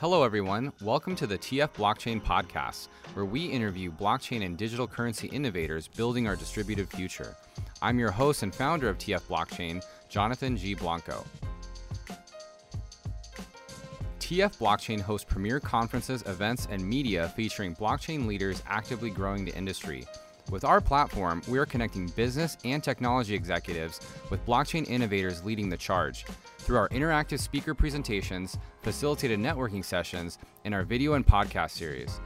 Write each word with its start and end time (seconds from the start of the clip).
Hello, 0.00 0.22
everyone. 0.22 0.72
Welcome 0.80 1.14
to 1.16 1.26
the 1.26 1.36
TF 1.36 1.74
Blockchain 1.74 2.22
Podcast, 2.22 2.88
where 3.12 3.26
we 3.26 3.44
interview 3.44 3.92
blockchain 3.92 4.46
and 4.46 4.56
digital 4.56 4.86
currency 4.86 5.28
innovators 5.28 5.88
building 5.88 6.26
our 6.26 6.36
distributed 6.36 6.88
future. 6.88 7.36
I'm 7.82 7.98
your 7.98 8.10
host 8.10 8.42
and 8.42 8.54
founder 8.54 8.88
of 8.88 8.96
TF 8.96 9.20
Blockchain, 9.24 9.84
Jonathan 10.08 10.56
G. 10.56 10.72
Blanco. 10.72 11.22
TF 14.20 14.56
Blockchain 14.56 15.02
hosts 15.02 15.26
premier 15.30 15.60
conferences, 15.60 16.22
events, 16.22 16.66
and 16.70 16.82
media 16.82 17.30
featuring 17.36 17.76
blockchain 17.76 18.26
leaders 18.26 18.62
actively 18.66 19.10
growing 19.10 19.44
the 19.44 19.54
industry. 19.54 20.06
With 20.50 20.64
our 20.64 20.80
platform, 20.80 21.42
we 21.46 21.58
are 21.58 21.66
connecting 21.66 22.06
business 22.16 22.56
and 22.64 22.82
technology 22.82 23.34
executives 23.34 24.00
with 24.30 24.44
blockchain 24.46 24.88
innovators 24.88 25.44
leading 25.44 25.68
the 25.68 25.76
charge. 25.76 26.24
Through 26.70 26.78
our 26.78 26.88
interactive 26.90 27.40
speaker 27.40 27.74
presentations, 27.74 28.56
facilitated 28.82 29.40
networking 29.40 29.84
sessions, 29.84 30.38
and 30.64 30.72
our 30.72 30.84
video 30.84 31.14
and 31.14 31.26
podcast 31.26 31.70
series. 31.70 32.20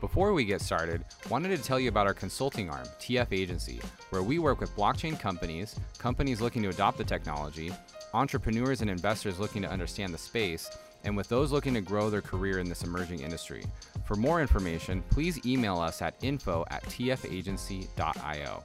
Before 0.00 0.32
we 0.32 0.46
get 0.46 0.62
started, 0.62 1.04
wanted 1.28 1.54
to 1.54 1.62
tell 1.62 1.78
you 1.78 1.90
about 1.90 2.06
our 2.06 2.14
consulting 2.14 2.70
arm, 2.70 2.86
TF 2.98 3.26
Agency, 3.30 3.78
where 4.08 4.22
we 4.22 4.38
work 4.38 4.58
with 4.58 4.74
blockchain 4.74 5.20
companies, 5.20 5.78
companies 5.98 6.40
looking 6.40 6.62
to 6.62 6.70
adopt 6.70 6.96
the 6.96 7.04
technology, 7.04 7.70
entrepreneurs 8.14 8.80
and 8.80 8.88
investors 8.88 9.38
looking 9.38 9.60
to 9.60 9.70
understand 9.70 10.14
the 10.14 10.18
space, 10.18 10.70
and 11.04 11.14
with 11.14 11.28
those 11.28 11.52
looking 11.52 11.74
to 11.74 11.82
grow 11.82 12.08
their 12.08 12.22
career 12.22 12.58
in 12.58 12.70
this 12.70 12.84
emerging 12.84 13.20
industry. 13.20 13.66
For 14.06 14.16
more 14.16 14.40
information, 14.40 15.02
please 15.10 15.44
email 15.44 15.78
us 15.78 16.00
at 16.00 16.14
info 16.22 16.64
at 16.70 16.84
tfagency.io. 16.84 18.64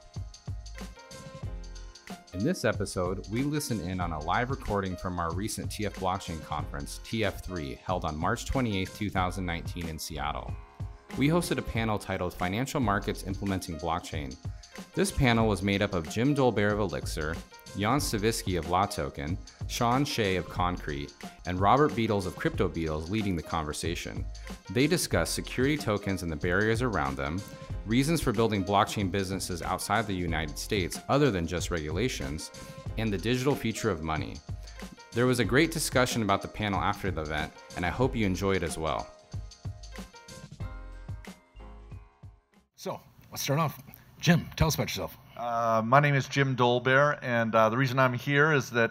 In 2.36 2.44
this 2.44 2.66
episode, 2.66 3.26
we 3.30 3.42
listen 3.42 3.80
in 3.80 3.98
on 3.98 4.12
a 4.12 4.22
live 4.24 4.50
recording 4.50 4.94
from 4.94 5.18
our 5.18 5.32
recent 5.32 5.70
TF 5.70 5.94
Blockchain 5.94 6.44
Conference, 6.44 7.00
TF3, 7.02 7.78
held 7.78 8.04
on 8.04 8.14
March 8.14 8.44
28, 8.44 8.90
2019 8.94 9.88
in 9.88 9.98
Seattle. 9.98 10.52
We 11.16 11.28
hosted 11.28 11.56
a 11.56 11.62
panel 11.62 11.98
titled 11.98 12.34
Financial 12.34 12.78
Markets 12.78 13.22
Implementing 13.26 13.78
Blockchain. 13.78 14.36
This 14.94 15.10
panel 15.10 15.48
was 15.48 15.62
made 15.62 15.80
up 15.80 15.94
of 15.94 16.10
Jim 16.10 16.34
Dolbear 16.34 16.72
of 16.72 16.90
Elixxir, 16.90 17.38
Jan 17.78 18.00
Stavisky 18.00 18.58
of 18.58 18.66
LAToken, 18.66 19.38
Sean 19.66 20.04
Shea 20.04 20.36
of 20.36 20.46
Concrete, 20.46 21.14
and 21.46 21.58
Robert 21.58 21.92
Beadles 21.92 22.26
of 22.26 22.36
Crypto 22.36 22.68
Beadles 22.68 23.08
leading 23.08 23.34
the 23.34 23.42
conversation. 23.42 24.26
They 24.68 24.86
discussed 24.86 25.34
security 25.34 25.78
tokens 25.78 26.22
and 26.22 26.30
the 26.30 26.36
barriers 26.36 26.82
around 26.82 27.16
them, 27.16 27.40
reasons 27.86 28.20
for 28.20 28.32
building 28.32 28.64
blockchain 28.64 29.10
businesses 29.10 29.62
outside 29.62 30.06
the 30.06 30.14
United 30.14 30.58
States 30.58 31.00
other 31.08 31.30
than 31.30 31.46
just 31.46 31.70
regulations, 31.70 32.50
and 32.98 33.12
the 33.12 33.18
digital 33.18 33.54
future 33.54 33.90
of 33.90 34.02
money. 34.02 34.36
There 35.12 35.26
was 35.26 35.38
a 35.38 35.44
great 35.44 35.70
discussion 35.70 36.22
about 36.22 36.42
the 36.42 36.48
panel 36.48 36.80
after 36.80 37.10
the 37.10 37.22
event, 37.22 37.52
and 37.76 37.86
I 37.86 37.90
hope 37.90 38.16
you 38.16 38.26
enjoy 38.26 38.56
it 38.56 38.62
as 38.62 38.76
well. 38.76 39.06
So 42.74 43.00
let's 43.30 43.42
start 43.42 43.60
off. 43.60 43.80
Jim, 44.20 44.48
tell 44.56 44.66
us 44.66 44.74
about 44.74 44.88
yourself. 44.88 45.16
Uh, 45.36 45.82
my 45.84 46.00
name 46.00 46.14
is 46.14 46.26
Jim 46.26 46.56
Dolbear, 46.56 47.18
and 47.22 47.54
uh, 47.54 47.68
the 47.68 47.76
reason 47.76 47.98
I'm 47.98 48.14
here 48.14 48.52
is 48.52 48.68
that 48.70 48.90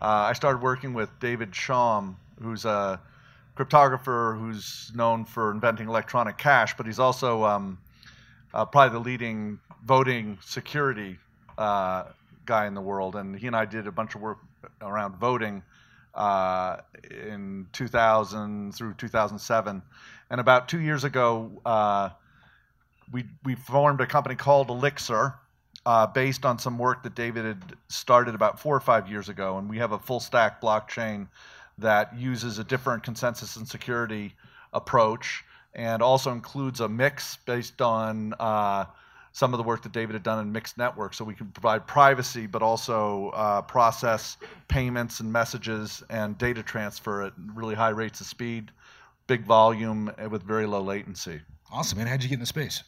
uh, 0.00 0.28
I 0.28 0.32
started 0.32 0.62
working 0.62 0.94
with 0.94 1.10
David 1.18 1.50
Chaum, 1.50 2.14
who's 2.40 2.64
a 2.64 3.00
cryptographer 3.56 4.38
who's 4.38 4.92
known 4.94 5.24
for 5.24 5.50
inventing 5.50 5.88
electronic 5.88 6.38
cash, 6.38 6.76
but 6.76 6.86
he's 6.86 7.00
also 7.00 7.44
um, 7.44 7.78
uh, 8.54 8.64
probably 8.64 8.98
the 8.98 9.04
leading 9.04 9.58
voting 9.84 10.38
security 10.42 11.18
uh, 11.56 12.04
guy 12.46 12.66
in 12.66 12.74
the 12.74 12.80
world. 12.80 13.16
And 13.16 13.36
he 13.36 13.46
and 13.46 13.56
I 13.56 13.64
did 13.64 13.86
a 13.86 13.92
bunch 13.92 14.14
of 14.14 14.20
work 14.20 14.38
around 14.80 15.16
voting 15.16 15.62
uh, 16.14 16.78
in 17.10 17.66
2000 17.72 18.74
through 18.74 18.94
2007. 18.94 19.82
And 20.30 20.40
about 20.40 20.68
two 20.68 20.80
years 20.80 21.04
ago, 21.04 21.50
uh, 21.64 22.10
we, 23.12 23.24
we 23.44 23.54
formed 23.54 24.00
a 24.00 24.06
company 24.06 24.34
called 24.34 24.68
Elixxir. 24.68 25.34
Uh, 25.86 26.06
based 26.06 26.44
on 26.44 26.58
some 26.58 26.76
work 26.76 27.02
that 27.02 27.14
David 27.14 27.46
had 27.46 27.76
started 27.88 28.34
about 28.34 28.60
four 28.60 28.76
or 28.76 28.80
five 28.80 29.08
years 29.08 29.30
ago, 29.30 29.56
and 29.56 29.70
we 29.70 29.78
have 29.78 29.92
a 29.92 29.98
full 29.98 30.20
stack 30.20 30.60
blockchain 30.60 31.28
that 31.78 32.14
uses 32.14 32.58
a 32.58 32.64
different 32.64 33.02
consensus 33.02 33.56
and 33.56 33.66
security 33.66 34.34
approach 34.74 35.44
and 35.74 36.02
also 36.02 36.32
includes 36.32 36.80
a 36.80 36.88
mix 36.88 37.36
based 37.36 37.80
on 37.80 38.34
uh, 38.40 38.84
some 39.32 39.54
of 39.54 39.58
the 39.58 39.62
work 39.62 39.82
that 39.82 39.92
David 39.92 40.14
had 40.14 40.22
done 40.22 40.40
in 40.40 40.50
mixed 40.50 40.78
networks. 40.78 41.16
So 41.16 41.24
we 41.24 41.34
can 41.34 41.46
provide 41.48 41.86
privacy, 41.86 42.46
but 42.46 42.62
also 42.62 43.30
uh, 43.34 43.62
process 43.62 44.36
payments 44.68 45.20
and 45.20 45.32
messages 45.32 46.02
and 46.10 46.36
data 46.38 46.62
transfer 46.62 47.22
at 47.22 47.32
really 47.54 47.74
high 47.74 47.90
rates 47.90 48.20
of 48.20 48.26
speed, 48.26 48.70
big 49.26 49.44
volume, 49.44 50.10
with 50.30 50.42
very 50.42 50.66
low 50.66 50.80
latency. 50.80 51.40
Awesome, 51.70 51.98
man. 51.98 52.06
How'd 52.06 52.22
you 52.22 52.28
get 52.28 52.36
in 52.36 52.40
the 52.40 52.46
space? 52.46 52.82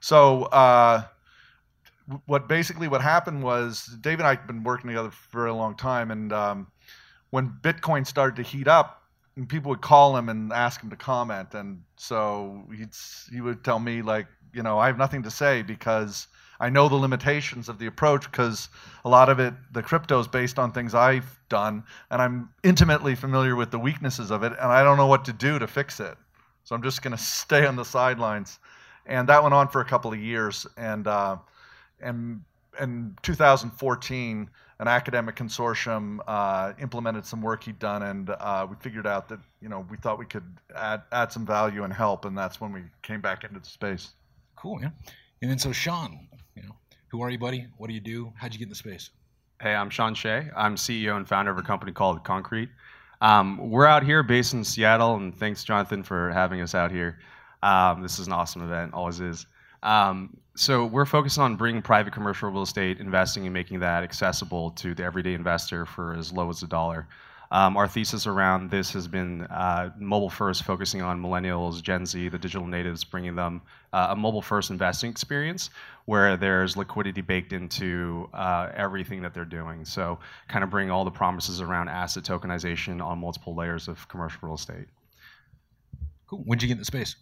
So, 0.00 0.44
uh, 0.44 1.04
what 2.26 2.48
basically 2.48 2.88
what 2.88 3.02
happened 3.02 3.42
was 3.42 3.86
David 4.00 4.20
and 4.20 4.28
I 4.28 4.34
had 4.36 4.46
been 4.46 4.62
working 4.62 4.88
together 4.88 5.10
for 5.10 5.40
a 5.40 5.42
very 5.42 5.52
long 5.52 5.76
time, 5.76 6.10
and 6.10 6.32
um, 6.32 6.66
when 7.30 7.52
Bitcoin 7.62 8.06
started 8.06 8.36
to 8.36 8.42
heat 8.42 8.68
up, 8.68 9.02
and 9.36 9.48
people 9.48 9.68
would 9.68 9.82
call 9.82 10.16
him 10.16 10.28
and 10.28 10.52
ask 10.52 10.80
him 10.80 10.90
to 10.90 10.96
comment, 10.96 11.54
and 11.54 11.82
so 11.96 12.64
he'd 12.74 12.94
he 13.30 13.40
would 13.40 13.62
tell 13.62 13.78
me 13.78 14.02
like, 14.02 14.26
you 14.52 14.62
know, 14.62 14.78
I 14.78 14.86
have 14.86 14.98
nothing 14.98 15.22
to 15.24 15.30
say 15.30 15.62
because 15.62 16.26
I 16.58 16.70
know 16.70 16.88
the 16.88 16.96
limitations 16.96 17.68
of 17.68 17.78
the 17.78 17.86
approach 17.86 18.30
because 18.30 18.70
a 19.04 19.08
lot 19.08 19.28
of 19.28 19.38
it, 19.38 19.52
the 19.72 19.82
crypto 19.82 20.18
is 20.18 20.26
based 20.26 20.58
on 20.58 20.72
things 20.72 20.94
I've 20.94 21.38
done, 21.48 21.84
and 22.10 22.22
I'm 22.22 22.48
intimately 22.62 23.14
familiar 23.14 23.56
with 23.56 23.70
the 23.70 23.78
weaknesses 23.78 24.30
of 24.30 24.42
it, 24.42 24.52
and 24.52 24.72
I 24.72 24.82
don't 24.82 24.96
know 24.96 25.06
what 25.06 25.24
to 25.26 25.32
do 25.32 25.58
to 25.58 25.66
fix 25.66 26.00
it. 26.00 26.16
So 26.64 26.74
I'm 26.74 26.82
just 26.82 27.02
going 27.02 27.16
to 27.16 27.22
stay 27.22 27.66
on 27.66 27.76
the 27.76 27.84
sidelines, 27.84 28.58
and 29.04 29.28
that 29.28 29.42
went 29.42 29.54
on 29.54 29.68
for 29.68 29.82
a 29.82 29.84
couple 29.84 30.12
of 30.12 30.18
years, 30.18 30.66
and 30.78 31.06
uh, 31.06 31.36
and 32.00 32.42
in 32.80 33.16
2014 33.22 34.50
an 34.78 34.88
academic 34.88 35.36
consortium 35.36 36.18
uh, 36.26 36.72
implemented 36.80 37.24
some 37.24 37.40
work 37.40 37.64
he'd 37.64 37.78
done, 37.78 38.02
and 38.02 38.30
uh, 38.30 38.66
we 38.68 38.76
figured 38.80 39.06
out 39.06 39.28
that 39.28 39.40
you 39.60 39.68
know 39.68 39.86
we 39.90 39.96
thought 39.96 40.18
we 40.18 40.26
could 40.26 40.58
add 40.74 41.02
add 41.12 41.32
some 41.32 41.46
value 41.46 41.84
and 41.84 41.92
help, 41.92 42.24
and 42.24 42.36
that's 42.36 42.60
when 42.60 42.72
we 42.72 42.82
came 43.02 43.20
back 43.20 43.44
into 43.44 43.58
the 43.58 43.66
space. 43.66 44.10
Cool, 44.56 44.80
yeah. 44.82 44.90
And 45.42 45.50
then 45.50 45.58
so 45.58 45.72
Sean, 45.72 46.28
you 46.54 46.62
know, 46.62 46.74
who 47.08 47.22
are 47.22 47.30
you, 47.30 47.38
buddy? 47.38 47.66
What 47.78 47.88
do 47.88 47.94
you 47.94 48.00
do? 48.00 48.32
How'd 48.36 48.52
you 48.52 48.58
get 48.58 48.64
in 48.64 48.70
the 48.70 48.74
space? 48.74 49.10
Hey, 49.60 49.74
I'm 49.74 49.88
Sean 49.88 50.14
Shea. 50.14 50.50
I'm 50.54 50.76
CEO 50.76 51.16
and 51.16 51.26
founder 51.26 51.50
of 51.50 51.58
a 51.58 51.62
company 51.62 51.92
called 51.92 52.22
Concrete. 52.24 52.68
Um, 53.22 53.70
we're 53.70 53.86
out 53.86 54.02
here 54.02 54.22
based 54.22 54.52
in 54.52 54.62
Seattle, 54.62 55.16
and 55.16 55.34
thanks, 55.38 55.64
Jonathan, 55.64 56.02
for 56.02 56.30
having 56.32 56.60
us 56.60 56.74
out 56.74 56.90
here. 56.90 57.18
Um, 57.62 58.02
this 58.02 58.18
is 58.18 58.26
an 58.26 58.34
awesome 58.34 58.62
event, 58.62 58.92
always 58.92 59.20
is. 59.20 59.46
Um, 59.82 60.36
so 60.56 60.86
we're 60.86 61.06
focused 61.06 61.38
on 61.38 61.56
bringing 61.56 61.82
private 61.82 62.12
commercial 62.12 62.50
real 62.50 62.62
estate 62.62 62.98
investing 62.98 63.44
and 63.44 63.52
making 63.52 63.80
that 63.80 64.02
accessible 64.02 64.70
to 64.72 64.94
the 64.94 65.04
everyday 65.04 65.34
investor 65.34 65.84
for 65.84 66.14
as 66.14 66.32
low 66.32 66.48
as 66.48 66.62
a 66.62 66.66
dollar. 66.66 67.06
Um, 67.50 67.76
our 67.76 67.86
thesis 67.86 68.26
around 68.26 68.70
this 68.70 68.92
has 68.92 69.06
been 69.06 69.42
uh, 69.42 69.90
mobile 69.98 70.30
first, 70.30 70.64
focusing 70.64 71.02
on 71.02 71.22
millennials, 71.22 71.80
Gen 71.82 72.04
Z, 72.04 72.28
the 72.28 72.38
digital 72.38 72.66
natives, 72.66 73.04
bringing 73.04 73.36
them 73.36 73.62
uh, 73.92 74.08
a 74.10 74.16
mobile 74.16 74.42
first 74.42 74.70
investing 74.70 75.10
experience 75.10 75.70
where 76.06 76.36
there's 76.36 76.76
liquidity 76.76 77.20
baked 77.20 77.52
into 77.52 78.28
uh, 78.34 78.70
everything 78.74 79.22
that 79.22 79.32
they're 79.32 79.44
doing. 79.44 79.84
So, 79.84 80.18
kind 80.48 80.64
of 80.64 80.70
bring 80.70 80.90
all 80.90 81.04
the 81.04 81.10
promises 81.10 81.60
around 81.60 81.88
asset 81.88 82.24
tokenization 82.24 83.04
on 83.04 83.18
multiple 83.18 83.54
layers 83.54 83.86
of 83.86 84.08
commercial 84.08 84.40
real 84.42 84.54
estate. 84.54 84.86
Cool. 86.26 86.40
When'd 86.40 86.62
you 86.62 86.68
get 86.68 86.74
in 86.74 86.78
the 86.78 86.84
space? 86.84 87.14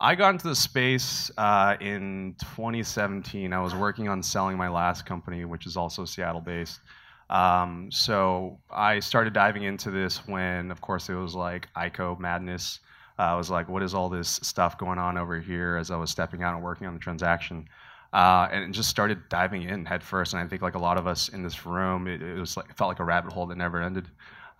I 0.00 0.14
got 0.14 0.30
into 0.30 0.46
the 0.46 0.54
space 0.54 1.30
uh, 1.38 1.76
in 1.80 2.36
2017. 2.38 3.52
I 3.52 3.60
was 3.60 3.74
working 3.74 4.08
on 4.08 4.22
selling 4.22 4.56
my 4.56 4.68
last 4.68 5.04
company, 5.04 5.44
which 5.44 5.66
is 5.66 5.76
also 5.76 6.04
Seattle 6.04 6.40
based. 6.40 6.80
Um, 7.30 7.90
so 7.90 8.58
I 8.70 9.00
started 9.00 9.32
diving 9.32 9.64
into 9.64 9.90
this 9.90 10.26
when, 10.28 10.70
of 10.70 10.80
course, 10.80 11.08
it 11.08 11.14
was 11.14 11.34
like 11.34 11.68
ICO 11.74 12.18
madness. 12.18 12.78
Uh, 13.18 13.22
I 13.22 13.34
was 13.34 13.50
like, 13.50 13.68
what 13.68 13.82
is 13.82 13.92
all 13.92 14.08
this 14.08 14.38
stuff 14.42 14.78
going 14.78 15.00
on 15.00 15.18
over 15.18 15.40
here 15.40 15.76
as 15.76 15.90
I 15.90 15.96
was 15.96 16.10
stepping 16.10 16.44
out 16.44 16.54
and 16.54 16.62
working 16.62 16.86
on 16.86 16.94
the 16.94 17.00
transaction? 17.00 17.68
Uh, 18.12 18.48
and 18.52 18.72
just 18.72 18.88
started 18.88 19.28
diving 19.28 19.62
in 19.64 19.84
head 19.84 20.02
first. 20.04 20.32
And 20.32 20.40
I 20.40 20.46
think, 20.46 20.62
like 20.62 20.76
a 20.76 20.78
lot 20.78 20.96
of 20.96 21.08
us 21.08 21.28
in 21.28 21.42
this 21.42 21.66
room, 21.66 22.06
it, 22.06 22.22
it 22.22 22.38
was 22.38 22.56
like 22.56 22.70
it 22.70 22.76
felt 22.76 22.88
like 22.88 23.00
a 23.00 23.04
rabbit 23.04 23.32
hole 23.32 23.46
that 23.46 23.58
never 23.58 23.82
ended. 23.82 24.08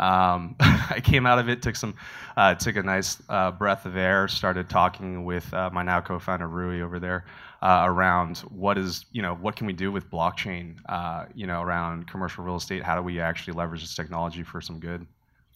Um, 0.01 0.55
I 0.61 1.01
came 1.03 1.27
out 1.27 1.39
of 1.39 1.49
it, 1.49 1.63
took 1.63 1.77
some, 1.77 1.95
uh, 2.37 2.55
took 2.55 2.77
a 2.77 2.83
nice 2.83 3.21
uh, 3.29 3.51
breath 3.51 3.87
of 3.87 3.97
air, 3.97 4.29
started 4.29 4.69
talking 4.69 5.25
with 5.25 5.53
uh, 5.53 5.71
my 5.73 5.83
now 5.83 6.01
co-founder 6.01 6.49
Rui 6.49 6.81
over 6.81 6.99
there 6.99 7.25
uh, 7.63 7.83
around 7.85 8.39
what 8.51 8.79
is, 8.79 9.07
you 9.13 9.23
know, 9.23 9.35
what 9.35 9.57
can 9.57 9.67
we 9.67 9.73
do 9.73 9.91
with 9.91 10.09
blockchain, 10.11 10.77
uh, 10.89 11.27
you 11.35 11.47
know, 11.47 11.63
around 11.63 12.07
commercial 12.09 12.45
real 12.45 12.57
estate. 12.57 12.83
How 12.83 12.97
do 12.97 13.03
we 13.03 13.21
actually 13.21 13.55
leverage 13.55 13.81
this 13.81 13.95
technology 13.95 14.43
for 14.43 14.61
some 14.61 14.79
good? 14.79 15.07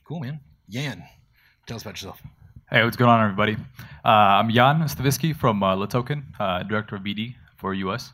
Cool, 0.04 0.20
man. 0.20 0.40
Jan, 0.68 1.04
tell 1.66 1.76
us 1.76 1.82
about 1.82 1.94
yourself. 1.94 2.20
Hey, 2.70 2.82
what's 2.84 2.96
going 2.96 3.10
on, 3.10 3.22
everybody? 3.22 3.54
Uh, 4.04 4.08
I'm 4.08 4.50
Jan 4.50 4.80
Stavisky 4.82 5.36
from 5.36 5.62
uh, 5.62 5.76
LAToken, 5.76 6.68
Director 6.68 6.96
of 6.96 7.02
BD 7.02 7.34
for 7.56 7.74
US. 7.74 8.12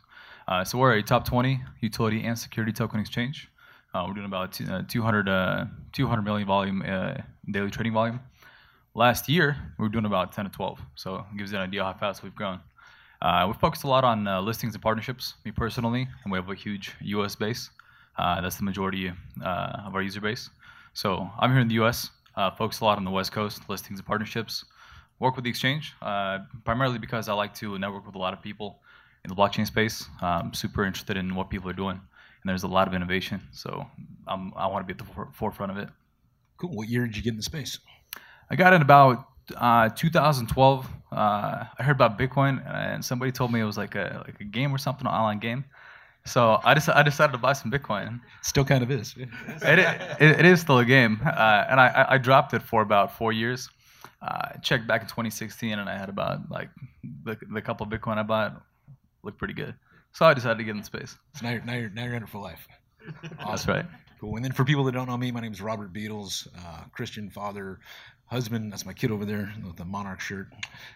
so 0.65 0.77
we're 0.77 0.93
a 0.93 1.01
top 1.01 1.25
20 1.25 1.61
utility 1.79 2.23
and 2.23 2.37
security 2.37 2.73
token 2.73 2.99
exchange. 2.99 3.49
Uh, 3.93 4.05
we're 4.07 4.13
doing 4.13 4.25
about 4.25 4.59
uh, 4.61 4.83
200, 4.87 5.27
uh, 5.27 5.65
200 5.93 6.21
million 6.21 6.47
volume 6.47 6.83
uh, 6.87 7.15
daily 7.49 7.71
trading 7.71 7.93
volume. 7.93 8.19
last 8.93 9.27
year 9.27 9.57
we 9.77 9.83
were 9.83 9.89
doing 9.89 10.05
about 10.05 10.31
10 10.31 10.45
to 10.45 10.51
12. 10.51 10.79
So 10.95 11.15
it 11.15 11.37
gives 11.37 11.51
you 11.51 11.57
an 11.57 11.63
idea 11.63 11.83
how 11.83 11.93
fast 11.93 12.23
we've 12.23 12.35
grown. 12.35 12.59
Uh, 13.21 13.45
we 13.47 13.53
focused 13.53 13.83
a 13.83 13.87
lot 13.87 14.03
on 14.03 14.27
uh, 14.27 14.39
listings 14.39 14.73
and 14.73 14.81
partnerships, 14.81 15.35
me 15.43 15.51
personally, 15.51 16.07
and 16.23 16.31
we 16.31 16.37
have 16.37 16.49
a 16.49 16.55
huge 16.55 16.95
US 17.01 17.35
base. 17.35 17.69
Uh, 18.17 18.39
that's 18.41 18.57
the 18.57 18.63
majority 18.63 19.11
uh, 19.43 19.83
of 19.85 19.95
our 19.95 20.01
user 20.01 20.21
base. 20.21 20.49
So 20.93 21.29
I'm 21.39 21.51
here 21.51 21.59
in 21.59 21.67
the 21.67 21.75
US, 21.85 22.11
uh, 22.35 22.51
focus 22.51 22.79
a 22.79 22.85
lot 22.85 22.97
on 22.97 23.03
the 23.03 23.11
West 23.11 23.31
Coast, 23.31 23.69
listings 23.69 23.99
and 23.99 24.07
partnerships. 24.07 24.65
Work 25.19 25.35
with 25.35 25.43
the 25.43 25.49
exchange, 25.49 25.93
uh, 26.01 26.39
primarily 26.63 26.97
because 26.97 27.27
I 27.27 27.33
like 27.33 27.53
to 27.55 27.77
network 27.77 28.05
with 28.05 28.15
a 28.15 28.19
lot 28.19 28.33
of 28.33 28.41
people 28.41 28.79
in 29.25 29.29
the 29.29 29.35
blockchain 29.35 29.67
space. 29.67 30.05
I'm 30.21 30.53
super 30.53 30.85
interested 30.85 31.17
in 31.17 31.35
what 31.35 31.49
people 31.49 31.69
are 31.69 31.73
doing, 31.73 31.99
and 32.41 32.49
there's 32.49 32.63
a 32.63 32.67
lot 32.67 32.87
of 32.87 32.93
innovation. 32.93 33.41
So 33.51 33.85
I'm, 34.27 34.53
I 34.55 34.67
want 34.67 34.87
to 34.87 34.93
be 34.93 34.97
at 34.99 35.05
the 35.05 35.13
for- 35.13 35.29
forefront 35.33 35.71
of 35.71 35.77
it. 35.77 35.89
Cool. 36.57 36.71
What 36.71 36.89
year 36.89 37.05
did 37.05 37.15
you 37.15 37.23
get 37.23 37.31
in 37.31 37.37
the 37.37 37.43
space? 37.43 37.79
I 38.49 38.55
got 38.55 38.73
in 38.73 38.81
about 38.81 39.27
uh, 39.55 39.89
2012. 39.89 40.89
Uh, 41.11 41.15
I 41.15 41.67
heard 41.83 41.95
about 41.95 42.17
Bitcoin, 42.17 42.65
and 42.71 43.03
somebody 43.03 43.31
told 43.31 43.51
me 43.51 43.59
it 43.59 43.65
was 43.65 43.77
like 43.77 43.95
a 43.95 44.23
like 44.25 44.39
a 44.39 44.43
game 44.43 44.73
or 44.73 44.77
something, 44.77 45.07
an 45.07 45.13
online 45.13 45.39
game. 45.39 45.65
So 46.25 46.59
I 46.63 46.73
just 46.73 46.89
I 46.89 47.01
decided 47.03 47.31
to 47.31 47.37
buy 47.37 47.53
some 47.53 47.71
Bitcoin. 47.71 48.19
Still 48.41 48.65
kind 48.65 48.83
of 48.83 48.91
is. 48.91 49.15
It, 49.17 49.79
it, 49.79 50.39
it 50.39 50.45
is 50.45 50.61
still 50.61 50.79
a 50.79 50.85
game, 50.85 51.19
uh, 51.25 51.65
and 51.69 51.79
I, 51.79 52.05
I 52.09 52.17
dropped 52.17 52.53
it 52.53 52.61
for 52.61 52.81
about 52.81 53.17
four 53.17 53.31
years. 53.31 53.69
Uh, 54.21 54.49
I 54.55 54.57
checked 54.61 54.85
back 54.85 55.01
in 55.01 55.07
2016, 55.07 55.79
and 55.79 55.89
I 55.89 55.97
had 55.97 56.09
about 56.09 56.51
like 56.51 56.69
the, 57.23 57.37
the 57.51 57.61
couple 57.61 57.85
of 57.85 57.91
Bitcoin 57.91 58.17
I 58.17 58.23
bought 58.23 58.61
looked 59.23 59.37
pretty 59.37 59.53
good. 59.53 59.75
So 60.13 60.25
I 60.25 60.33
decided 60.33 60.57
to 60.57 60.63
get 60.63 60.75
in 60.75 60.83
space. 60.83 61.15
So 61.35 61.45
now 61.45 61.51
you're, 61.51 61.61
now 61.63 61.73
you're, 61.73 61.89
now 61.89 62.03
you're 62.05 62.15
in 62.15 62.23
it 62.23 62.29
for 62.29 62.39
life. 62.39 62.67
That's 63.45 63.67
right. 63.67 63.85
Cool. 64.19 64.35
And 64.35 64.43
then 64.43 64.51
for 64.51 64.65
people 64.65 64.83
that 64.83 64.91
don't 64.91 65.07
know 65.07 65.17
me, 65.17 65.31
my 65.31 65.39
name 65.39 65.53
is 65.53 65.61
Robert 65.61 65.93
Beadles, 65.93 66.47
uh, 66.57 66.83
Christian 66.91 67.29
father, 67.29 67.79
husband. 68.29 68.71
That's 68.71 68.85
my 68.85 68.93
kid 68.93 69.11
over 69.11 69.25
there 69.25 69.51
with 69.65 69.75
the 69.75 69.85
Monarch 69.85 70.19
shirt. 70.19 70.47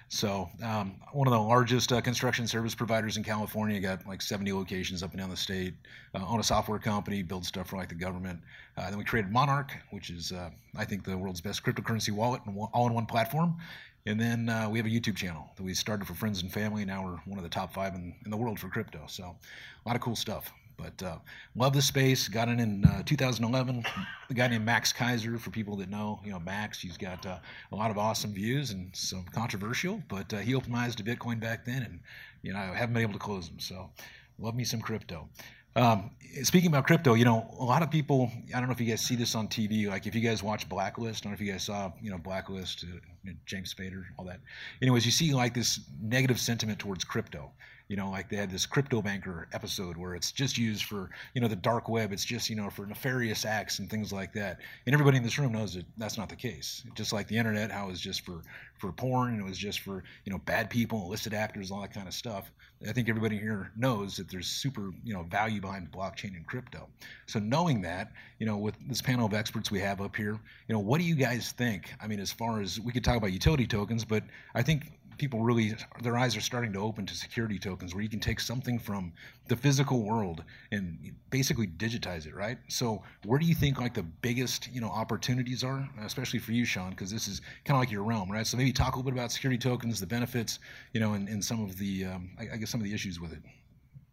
So 0.07 0.49
um, 0.63 0.95
one 1.13 1.27
of 1.27 1.33
the 1.33 1.39
largest 1.39 1.91
uh, 1.91 1.99
construction 1.99 2.47
service 2.47 2.75
providers 2.75 3.17
in 3.17 3.23
California. 3.23 3.79
Got 3.79 4.05
like 4.07 4.21
70 4.21 4.53
locations 4.53 5.01
up 5.03 5.11
and 5.11 5.19
down 5.19 5.29
the 5.29 5.37
state. 5.37 5.73
Uh, 6.13 6.23
own 6.27 6.39
a 6.39 6.43
software 6.43 6.79
company, 6.79 7.23
build 7.23 7.45
stuff 7.45 7.69
for 7.69 7.77
like 7.77 7.89
the 7.89 7.95
government. 7.95 8.39
Uh, 8.77 8.89
then 8.89 8.97
we 8.97 9.03
created 9.03 9.31
Monarch, 9.31 9.71
which 9.91 10.09
is 10.09 10.31
uh, 10.31 10.49
I 10.77 10.85
think 10.85 11.03
the 11.03 11.17
world's 11.17 11.41
best 11.41 11.63
cryptocurrency 11.63 12.11
wallet 12.11 12.41
and 12.45 12.55
all-in-one 12.73 13.07
platform. 13.07 13.55
And 14.05 14.19
then 14.19 14.49
uh, 14.49 14.67
we 14.69 14.77
have 14.79 14.85
a 14.85 14.89
YouTube 14.89 15.15
channel 15.15 15.49
that 15.55 15.63
we 15.63 15.73
started 15.73 16.07
for 16.07 16.13
friends 16.13 16.41
and 16.41 16.51
family. 16.51 16.83
Now 16.83 17.05
we're 17.05 17.17
one 17.25 17.37
of 17.37 17.43
the 17.43 17.49
top 17.49 17.73
five 17.73 17.95
in, 17.95 18.13
in 18.25 18.31
the 18.31 18.37
world 18.37 18.59
for 18.59 18.67
crypto. 18.67 19.03
So 19.07 19.23
a 19.23 19.87
lot 19.87 19.95
of 19.95 20.01
cool 20.01 20.15
stuff. 20.15 20.51
But 20.75 21.01
uh, 21.03 21.17
love 21.55 21.73
the 21.73 21.81
space. 21.81 22.27
Got 22.27 22.49
in 22.49 22.59
in 22.59 22.83
uh, 22.85 23.03
2011. 23.05 23.85
A 24.29 24.33
guy 24.33 24.47
named 24.47 24.65
Max 24.65 24.91
Keiser, 24.91 25.39
for 25.39 25.51
people 25.51 25.77
that 25.77 25.89
know, 25.89 26.19
you 26.25 26.31
know 26.31 26.39
Max. 26.39 26.81
He's 26.81 26.97
got 26.97 27.25
uh, 27.25 27.37
a 27.71 27.75
lot 27.75 27.91
of 27.91 27.97
awesome 27.97 28.33
views 28.33 28.71
and 28.71 28.89
some 28.93 29.23
controversial, 29.33 30.01
but 30.09 30.33
uh, 30.33 30.37
he 30.37 30.55
opened 30.55 30.73
my 30.73 30.85
eyes 30.85 30.95
to 30.95 31.03
Bitcoin 31.03 31.39
back 31.39 31.63
then, 31.63 31.83
and 31.83 31.99
you 32.41 32.53
know 32.53 32.59
I 32.59 32.75
haven't 32.75 32.93
been 32.93 33.03
able 33.03 33.13
to 33.13 33.19
close 33.19 33.47
them. 33.47 33.59
So 33.59 33.91
love 34.39 34.55
me 34.55 34.63
some 34.63 34.81
crypto. 34.81 35.29
Um, 35.75 36.11
speaking 36.43 36.69
about 36.69 36.85
crypto, 36.85 37.13
you 37.13 37.25
know, 37.25 37.53
a 37.59 37.63
lot 37.63 37.81
of 37.81 37.91
people. 37.91 38.31
I 38.53 38.59
don't 38.59 38.67
know 38.67 38.73
if 38.73 38.79
you 38.79 38.87
guys 38.87 39.01
see 39.01 39.15
this 39.15 39.35
on 39.35 39.47
TV. 39.47 39.87
Like, 39.87 40.05
if 40.07 40.15
you 40.15 40.21
guys 40.21 40.43
watch 40.43 40.67
Blacklist, 40.69 41.23
I 41.23 41.29
don't 41.29 41.31
know 41.31 41.35
if 41.35 41.41
you 41.41 41.51
guys 41.51 41.63
saw, 41.63 41.91
you 42.01 42.11
know, 42.11 42.17
Blacklist, 42.17 42.85
uh, 42.85 43.31
James 43.45 43.73
Spader, 43.73 44.03
all 44.17 44.25
that. 44.25 44.39
Anyways, 44.81 45.05
you 45.05 45.11
see 45.11 45.33
like 45.33 45.53
this 45.53 45.79
negative 46.01 46.39
sentiment 46.39 46.79
towards 46.79 47.03
crypto. 47.03 47.51
You 47.87 47.97
know, 47.97 48.09
like 48.09 48.29
they 48.29 48.37
had 48.37 48.49
this 48.49 48.65
crypto 48.65 49.01
banker 49.01 49.47
episode 49.53 49.97
where 49.97 50.15
it's 50.15 50.31
just 50.31 50.57
used 50.57 50.85
for, 50.85 51.09
you 51.33 51.41
know, 51.41 51.47
the 51.47 51.55
dark 51.55 51.89
web. 51.89 52.11
It's 52.11 52.25
just, 52.25 52.49
you 52.49 52.55
know, 52.55 52.69
for 52.69 52.85
nefarious 52.85 53.45
acts 53.45 53.79
and 53.79 53.89
things 53.89 54.11
like 54.11 54.33
that. 54.33 54.59
And 54.85 54.93
everybody 54.93 55.17
in 55.17 55.23
this 55.23 55.37
room 55.37 55.51
knows 55.51 55.73
that 55.75 55.85
that's 55.97 56.17
not 56.17 56.29
the 56.29 56.35
case. 56.35 56.83
Just 56.95 57.13
like 57.13 57.27
the 57.27 57.37
internet, 57.37 57.71
how 57.71 57.85
it 57.85 57.89
was 57.89 58.01
just 58.01 58.21
for 58.21 58.41
for 58.83 58.91
porn 58.91 59.31
and 59.31 59.39
it 59.39 59.45
was 59.45 59.57
just 59.57 59.79
for, 59.79 60.03
you 60.25 60.31
know, 60.31 60.39
bad 60.39 60.69
people, 60.69 61.03
illicit 61.05 61.33
actors, 61.33 61.71
all 61.71 61.81
that 61.81 61.93
kind 61.93 62.05
of 62.05 62.13
stuff. 62.13 62.51
I 62.87 62.91
think 62.91 63.07
everybody 63.07 63.37
here 63.37 63.71
knows 63.77 64.17
that 64.17 64.29
there's 64.29 64.47
super, 64.47 64.91
you 65.05 65.13
know, 65.13 65.23
value 65.23 65.61
behind 65.61 65.89
blockchain 65.89 66.35
and 66.35 66.45
crypto. 66.45 66.89
So 67.25 67.39
knowing 67.39 67.81
that, 67.83 68.11
you 68.39 68.45
know, 68.45 68.57
with 68.57 68.75
this 68.89 69.01
panel 69.01 69.25
of 69.25 69.33
experts 69.33 69.71
we 69.71 69.79
have 69.79 70.01
up 70.01 70.17
here, 70.17 70.37
you 70.67 70.73
know, 70.73 70.79
what 70.79 70.99
do 70.99 71.05
you 71.05 71.15
guys 71.15 71.53
think? 71.53 71.93
I 72.01 72.07
mean, 72.07 72.19
as 72.19 72.33
far 72.33 72.59
as 72.59 72.77
we 72.77 72.91
could 72.91 73.05
talk 73.05 73.15
about 73.15 73.31
utility 73.31 73.65
tokens, 73.65 74.03
but 74.03 74.23
I 74.53 74.63
think 74.63 74.91
people 75.17 75.41
really 75.41 75.73
their 76.01 76.17
eyes 76.17 76.35
are 76.35 76.41
starting 76.41 76.73
to 76.73 76.79
open 76.79 77.05
to 77.05 77.15
security 77.15 77.59
tokens 77.59 77.93
where 77.93 78.03
you 78.03 78.09
can 78.09 78.19
take 78.19 78.39
something 78.39 78.79
from 78.79 79.11
the 79.47 79.55
physical 79.55 80.03
world 80.03 80.43
and 80.71 81.13
basically 81.29 81.67
digitize 81.67 82.25
it 82.25 82.35
right 82.35 82.57
so 82.67 83.01
where 83.25 83.39
do 83.39 83.45
you 83.45 83.55
think 83.55 83.79
like 83.79 83.93
the 83.93 84.03
biggest 84.03 84.69
you 84.73 84.81
know 84.81 84.89
opportunities 84.89 85.63
are 85.63 85.87
especially 86.01 86.39
for 86.39 86.51
you 86.51 86.65
sean 86.65 86.91
because 86.91 87.11
this 87.11 87.27
is 87.27 87.41
kind 87.65 87.75
of 87.75 87.81
like 87.81 87.91
your 87.91 88.03
realm 88.03 88.31
right 88.31 88.47
so 88.47 88.57
maybe 88.57 88.71
talk 88.71 88.93
a 88.93 88.97
little 88.97 89.11
bit 89.11 89.17
about 89.17 89.31
security 89.31 89.57
tokens 89.57 89.99
the 89.99 90.07
benefits 90.07 90.59
you 90.93 90.99
know 90.99 91.13
and, 91.13 91.27
and 91.27 91.43
some 91.43 91.63
of 91.63 91.77
the 91.77 92.05
um, 92.05 92.31
I, 92.39 92.53
I 92.53 92.57
guess 92.57 92.69
some 92.69 92.79
of 92.79 92.85
the 92.85 92.93
issues 92.93 93.19
with 93.19 93.33
it 93.33 93.43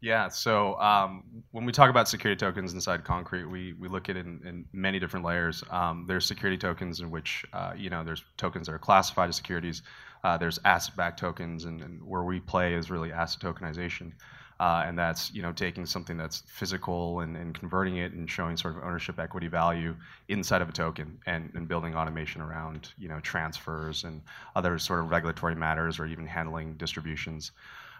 yeah, 0.03 0.29
so 0.29 0.81
um, 0.81 1.23
when 1.51 1.67
we 1.67 1.73
talk 1.73 1.91
about 1.91 2.09
security 2.09 2.39
tokens 2.39 2.73
inside 2.73 3.05
Concrete, 3.05 3.45
we, 3.45 3.75
we 3.75 3.87
look 3.87 4.09
at 4.09 4.17
it 4.17 4.25
in, 4.25 4.41
in 4.47 4.65
many 4.73 4.99
different 4.99 5.27
layers. 5.27 5.63
Um, 5.71 6.07
there's 6.09 6.27
security 6.27 6.57
tokens 6.57 7.01
in 7.01 7.11
which, 7.11 7.45
uh, 7.53 7.73
you 7.77 7.91
know, 7.91 8.03
there's 8.03 8.25
tokens 8.39 8.67
that 8.67 8.73
are 8.73 8.79
classified 8.79 9.29
as 9.29 9.37
securities. 9.37 9.83
Uh, 10.23 10.37
there's 10.37 10.59
asset-backed 10.65 11.19
tokens, 11.19 11.65
and, 11.65 11.81
and, 11.81 12.03
where 12.03 12.23
we 12.23 12.41
play 12.41 12.75
is 12.75 12.91
really 12.91 13.13
asset 13.13 13.41
tokenization. 13.41 14.13
Uh, 14.61 14.85
and 14.87 14.99
that's 14.99 15.33
you 15.33 15.41
know 15.41 15.53
taking 15.53 15.87
something 15.87 16.19
that's 16.19 16.43
physical 16.47 17.21
and, 17.21 17.35
and, 17.35 17.55
converting 17.55 17.97
it 17.97 18.13
and 18.13 18.31
showing 18.31 18.59
sort 18.59 18.77
of 18.77 18.83
ownership 18.83 19.19
equity 19.19 19.49
value 19.49 19.97
inside 20.29 20.61
of 20.61 20.69
a 20.69 20.73
token 20.73 21.19
and, 21.25 21.51
and, 21.55 21.67
building 21.67 21.97
automation 21.97 22.43
around 22.43 22.93
you 22.99 23.09
know 23.09 23.19
transfers 23.21 24.05
and 24.05 24.21
other 24.55 24.79
sort 24.79 25.01
of 25.01 25.11
regulatory 25.11 25.55
matters 25.55 25.99
or 25.99 26.05
even 26.05 26.27
handling 26.27 26.75
distributions. 26.75 27.53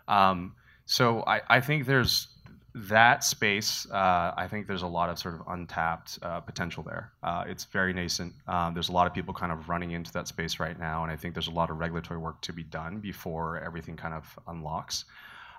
Um, 0.07 0.53
so 0.85 1.23
I, 1.27 1.41
I, 1.49 1.61
think 1.61 1.87
there's 1.87 2.29
that 2.75 3.25
space, 3.25 3.91
uh, 3.91 4.33
I 4.37 4.47
think 4.49 4.67
there's 4.67 4.83
a 4.83 4.87
lot 4.87 5.11
of 5.11 5.19
sort 5.19 5.35
of 5.35 5.43
untapped 5.49 6.19
uh, 6.23 6.41
potential 6.41 6.83
there. 6.83 7.11
Uh, 7.23 7.45
it's 7.47 7.65
very 7.65 7.93
nascent. 7.93 8.33
Um, 8.47 8.75
there's 8.75 8.89
a 8.89 8.93
lot 8.93 9.07
of 9.07 9.15
people 9.15 9.35
kind 9.35 9.51
of 9.51 9.69
running 9.69 9.91
into 9.91 10.13
that 10.13 10.29
space 10.29 10.61
right 10.61 10.79
now, 10.79 11.03
and 11.03 11.11
I 11.11 11.17
think 11.17 11.35
there's 11.35 11.49
a 11.49 11.53
lot 11.53 11.71
of 11.71 11.79
regulatory 11.79 12.21
work 12.21 12.41
to 12.43 12.53
be 12.53 12.63
done 12.63 12.99
before 12.99 13.59
everything 13.59 13.97
kind 13.97 14.15
of 14.15 14.39
unlocks. 14.47 15.05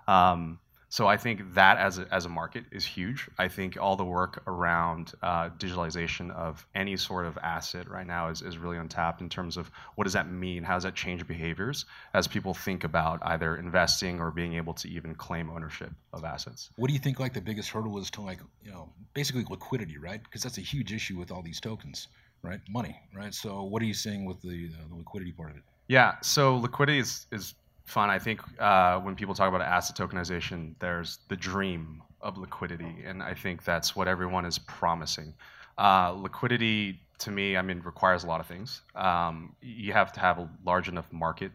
Um, 0.08 0.60
so 0.92 1.08
I 1.08 1.16
think 1.16 1.54
that 1.54 1.78
as 1.78 2.00
a, 2.00 2.08
as 2.12 2.26
a 2.26 2.30
market 2.30 2.66
is 2.70 2.84
huge. 2.84 3.30
I 3.40 3.48
think 3.48 3.78
all 3.80 3.96
the 3.96 4.04
work 4.04 4.44
around 4.46 5.14
uh, 5.24 5.50
digitalization 5.52 6.30
of 6.32 6.68
any 6.76 6.98
sort 6.98 7.26
of 7.26 7.38
asset 7.38 7.90
right 7.90 8.06
now 8.06 8.28
is, 8.28 8.42
is 8.42 8.58
really 8.58 8.76
untapped 8.76 9.22
in 9.22 9.30
terms 9.30 9.56
of 9.56 9.72
what 9.96 10.04
does 10.04 10.12
that 10.12 10.30
mean? 10.30 10.64
How 10.64 10.74
does 10.74 10.84
that 10.84 10.94
change 10.94 11.26
behaviors 11.26 11.86
as 12.14 12.28
people 12.28 12.54
think 12.54 12.84
about 12.84 13.20
either 13.24 13.56
investing 13.56 14.20
or 14.20 14.32
being 14.32 14.56
able 14.56 14.74
to 14.74 14.90
even 14.90 15.16
claim 15.16 15.50
ownership 15.50 15.92
of 16.12 16.26
assets? 16.26 16.72
What 16.76 16.90
do 16.90 16.94
you 16.94 17.00
think 17.00 17.22
like 17.22 17.34
the 17.34 17.40
biggest 17.40 17.70
hurdle 17.70 17.98
is 17.98 18.12
to 18.12 18.22
like, 18.22 18.42
you 18.62 18.74
know, 18.74 18.92
basically 19.14 19.46
liquidity, 19.50 19.98
right? 19.98 20.22
Because 20.22 20.44
that's 20.44 20.58
a 20.58 20.62
huge 20.62 20.92
issue 20.92 21.18
with 21.18 21.32
all 21.32 21.42
these 21.42 21.62
tokens, 21.62 22.10
right? 22.44 22.60
Money, 22.70 23.00
right? 23.16 23.34
So 23.34 23.64
what 23.64 23.82
are 23.82 23.86
you 23.86 23.94
seeing 23.94 24.26
with 24.26 24.42
the, 24.42 24.68
the 24.90 24.96
liquidity 24.98 25.32
part 25.32 25.52
of 25.52 25.56
it? 25.56 25.64
Yeah, 25.88 26.16
so 26.22 26.58
liquidity 26.58 27.00
is, 27.00 27.28
is 27.32 27.56
fun. 27.86 28.10
I 28.10 28.20
think 28.20 28.42
uh, 28.60 29.00
when 29.00 29.16
people 29.16 29.36
talk 29.36 29.50
about 29.50 29.62
asset 29.62 29.96
tokenization, 29.96 30.76
there's 30.80 31.20
the 31.28 31.36
dream 31.36 32.02
of 32.22 32.38
liquidity, 32.38 33.04
and 33.06 33.22
I 33.24 33.34
think 33.34 33.64
that's 33.64 33.96
what 33.96 34.08
everyone 34.08 34.46
is 34.46 34.60
promising. 34.60 35.34
Uh, 35.78 36.12
liquidity, 36.12 37.00
to 37.20 37.32
me, 37.32 37.58
I 37.58 37.62
mean, 37.62 37.82
requires 37.84 38.24
a 38.24 38.28
lot 38.28 38.40
of 38.40 38.48
things. 38.48 38.82
Um, 38.96 39.56
you 39.62 39.94
have 39.94 40.12
to 40.14 40.20
have 40.20 40.38
a 40.38 40.50
large 40.66 40.88
enough 40.88 41.12
market. 41.12 41.52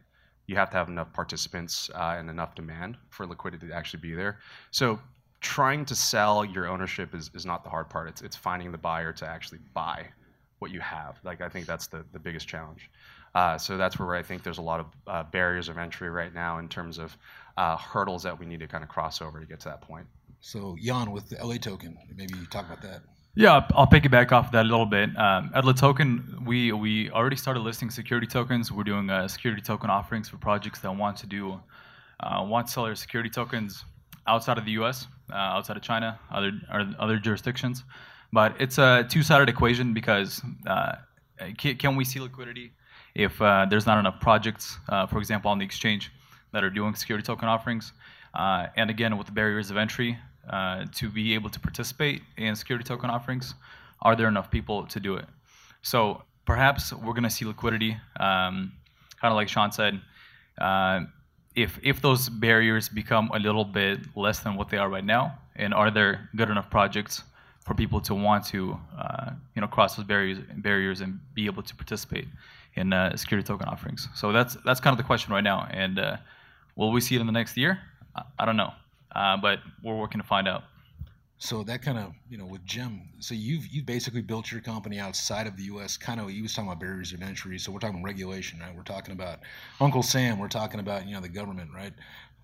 You 0.46 0.56
have 0.56 0.70
to 0.70 0.76
have 0.76 0.88
enough 0.88 1.12
participants 1.12 1.90
uh, 1.94 2.16
and 2.18 2.30
enough 2.30 2.54
demand 2.54 2.96
for 3.10 3.26
liquidity 3.26 3.68
to 3.68 3.74
actually 3.74 4.00
be 4.00 4.14
there. 4.14 4.38
So 4.70 5.00
trying 5.40 5.84
to 5.84 5.94
sell 5.94 6.44
your 6.44 6.66
ownership 6.66 7.14
is, 7.14 7.30
is 7.34 7.44
not 7.44 7.62
the 7.62 7.70
hard 7.70 7.88
part. 7.88 8.08
It's, 8.08 8.22
it's 8.22 8.36
finding 8.36 8.72
the 8.72 8.78
buyer 8.78 9.12
to 9.12 9.26
actually 9.26 9.58
buy 9.74 10.06
what 10.58 10.70
you 10.70 10.80
have. 10.80 11.18
Like 11.24 11.40
I 11.40 11.48
think 11.48 11.66
that's 11.66 11.86
the, 11.86 12.04
the 12.12 12.18
biggest 12.18 12.48
challenge. 12.48 12.90
Uh, 13.36 13.58
so 13.58 13.76
that's 13.76 13.98
where 13.98 14.14
I 14.14 14.22
think 14.22 14.42
there's 14.42 14.56
a 14.56 14.62
lot 14.62 14.80
of 14.80 14.86
uh, 15.06 15.22
barriers 15.24 15.68
of 15.68 15.76
entry 15.76 16.08
right 16.08 16.32
now 16.32 16.56
in 16.58 16.70
terms 16.70 16.96
of 16.96 17.14
uh, 17.58 17.76
hurdles 17.76 18.22
that 18.22 18.38
we 18.40 18.46
need 18.46 18.60
to 18.60 18.66
kind 18.66 18.82
of 18.82 18.88
cross 18.88 19.20
over 19.20 19.38
to 19.38 19.44
get 19.44 19.60
to 19.60 19.68
that 19.68 19.82
point. 19.82 20.06
So 20.40 20.74
Jan, 20.82 21.10
with 21.10 21.28
the 21.28 21.36
LA 21.44 21.56
token, 21.58 21.98
maybe 22.16 22.32
talk 22.50 22.64
about 22.64 22.80
that. 22.80 23.02
Yeah, 23.34 23.68
I'll 23.74 23.86
piggyback 23.86 24.32
off 24.32 24.50
that 24.52 24.64
a 24.64 24.68
little 24.68 24.86
bit. 24.86 25.10
Um, 25.18 25.50
at 25.54 25.64
Token, 25.76 26.44
we 26.46 26.72
we 26.72 27.10
already 27.10 27.36
started 27.36 27.60
listing 27.60 27.90
security 27.90 28.26
tokens. 28.26 28.72
We're 28.72 28.84
doing 28.84 29.10
uh, 29.10 29.28
security 29.28 29.60
token 29.60 29.90
offerings 29.90 30.30
for 30.30 30.38
projects 30.38 30.80
that 30.80 30.96
want 30.96 31.18
to 31.18 31.26
do 31.26 31.60
uh, 32.20 32.42
want 32.48 32.68
to 32.68 32.72
sell 32.72 32.84
their 32.84 32.94
security 32.94 33.28
tokens 33.28 33.84
outside 34.26 34.56
of 34.56 34.64
the 34.64 34.72
U.S., 34.80 35.08
uh, 35.30 35.56
outside 35.56 35.76
of 35.76 35.82
China, 35.82 36.18
other 36.32 36.52
other 36.98 37.18
jurisdictions. 37.18 37.84
But 38.32 38.56
it's 38.58 38.78
a 38.78 39.06
two-sided 39.10 39.50
equation 39.50 39.92
because 39.92 40.40
can, 41.58 41.76
can 41.76 41.96
we 41.96 42.04
see 42.06 42.20
liquidity? 42.20 42.72
If 43.16 43.40
uh, 43.40 43.66
there's 43.68 43.86
not 43.86 43.98
enough 43.98 44.20
projects, 44.20 44.78
uh, 44.90 45.06
for 45.06 45.18
example, 45.18 45.50
on 45.50 45.58
the 45.58 45.64
exchange 45.64 46.12
that 46.52 46.62
are 46.62 46.68
doing 46.68 46.94
security 46.94 47.24
token 47.24 47.48
offerings. 47.48 47.92
Uh, 48.34 48.66
and 48.76 48.90
again, 48.90 49.16
with 49.16 49.26
the 49.26 49.32
barriers 49.32 49.70
of 49.70 49.78
entry 49.78 50.18
uh, 50.50 50.84
to 50.94 51.08
be 51.08 51.32
able 51.34 51.48
to 51.48 51.58
participate 51.58 52.22
in 52.36 52.54
security 52.54 52.84
token 52.84 53.08
offerings, 53.08 53.54
are 54.02 54.14
there 54.14 54.28
enough 54.28 54.50
people 54.50 54.86
to 54.86 55.00
do 55.00 55.16
it? 55.16 55.24
So 55.80 56.22
perhaps 56.44 56.92
we're 56.92 57.14
going 57.14 57.22
to 57.22 57.30
see 57.30 57.46
liquidity, 57.46 57.96
um, 58.20 58.72
kind 59.18 59.32
of 59.32 59.34
like 59.34 59.48
Sean 59.48 59.72
said. 59.72 59.98
Uh, 60.58 61.00
if 61.54 61.80
if 61.82 62.02
those 62.02 62.28
barriers 62.28 62.90
become 62.90 63.30
a 63.32 63.38
little 63.38 63.64
bit 63.64 64.00
less 64.14 64.40
than 64.40 64.56
what 64.56 64.68
they 64.68 64.76
are 64.76 64.90
right 64.90 65.04
now, 65.04 65.38
and 65.56 65.72
are 65.72 65.90
there 65.90 66.28
good 66.36 66.50
enough 66.50 66.68
projects 66.68 67.22
for 67.66 67.74
people 67.74 68.00
to 68.00 68.14
want 68.14 68.46
to 68.46 68.78
uh, 68.96 69.32
you 69.54 69.60
know 69.60 69.66
cross 69.66 69.96
those 69.96 70.06
barriers 70.06 70.38
barriers 70.56 71.00
and 71.00 71.18
be 71.34 71.46
able 71.46 71.62
to 71.64 71.74
participate 71.74 72.28
in 72.76 72.92
uh, 72.92 73.16
security 73.16 73.46
token 73.46 73.68
offerings? 73.68 74.08
So 74.14 74.32
that's 74.32 74.56
that's 74.64 74.80
kind 74.80 74.94
of 74.94 74.98
the 74.98 75.04
question 75.04 75.32
right 75.32 75.44
now. 75.44 75.66
And 75.70 75.98
uh, 75.98 76.16
will 76.76 76.92
we 76.92 77.00
see 77.00 77.16
it 77.16 77.20
in 77.20 77.26
the 77.26 77.32
next 77.32 77.56
year? 77.56 77.80
I, 78.14 78.22
I 78.38 78.44
don't 78.46 78.56
know, 78.56 78.72
uh, 79.14 79.36
but 79.36 79.58
we're 79.82 79.98
working 79.98 80.20
to 80.20 80.26
find 80.26 80.46
out. 80.46 80.62
So 81.38 81.62
that 81.64 81.82
kind 81.82 81.98
of, 81.98 82.14
you 82.30 82.38
know, 82.38 82.46
with 82.46 82.64
Jim, 82.64 83.02
so 83.18 83.34
you've 83.34 83.66
you 83.66 83.82
basically 83.82 84.22
built 84.22 84.50
your 84.50 84.62
company 84.62 84.98
outside 84.98 85.46
of 85.46 85.56
the 85.56 85.64
U.S. 85.64 85.98
Kind 85.98 86.18
of, 86.18 86.30
you 86.30 86.42
was 86.42 86.54
talking 86.54 86.70
about 86.70 86.80
barriers 86.80 87.12
of 87.12 87.20
entry. 87.20 87.58
So 87.58 87.72
we're 87.72 87.78
talking 87.78 88.02
regulation, 88.02 88.60
right? 88.60 88.74
We're 88.74 88.84
talking 88.84 89.12
about 89.12 89.40
Uncle 89.78 90.02
Sam. 90.02 90.38
We're 90.38 90.48
talking 90.48 90.80
about 90.80 91.06
you 91.06 91.14
know 91.14 91.20
the 91.20 91.28
government, 91.28 91.70
right? 91.74 91.92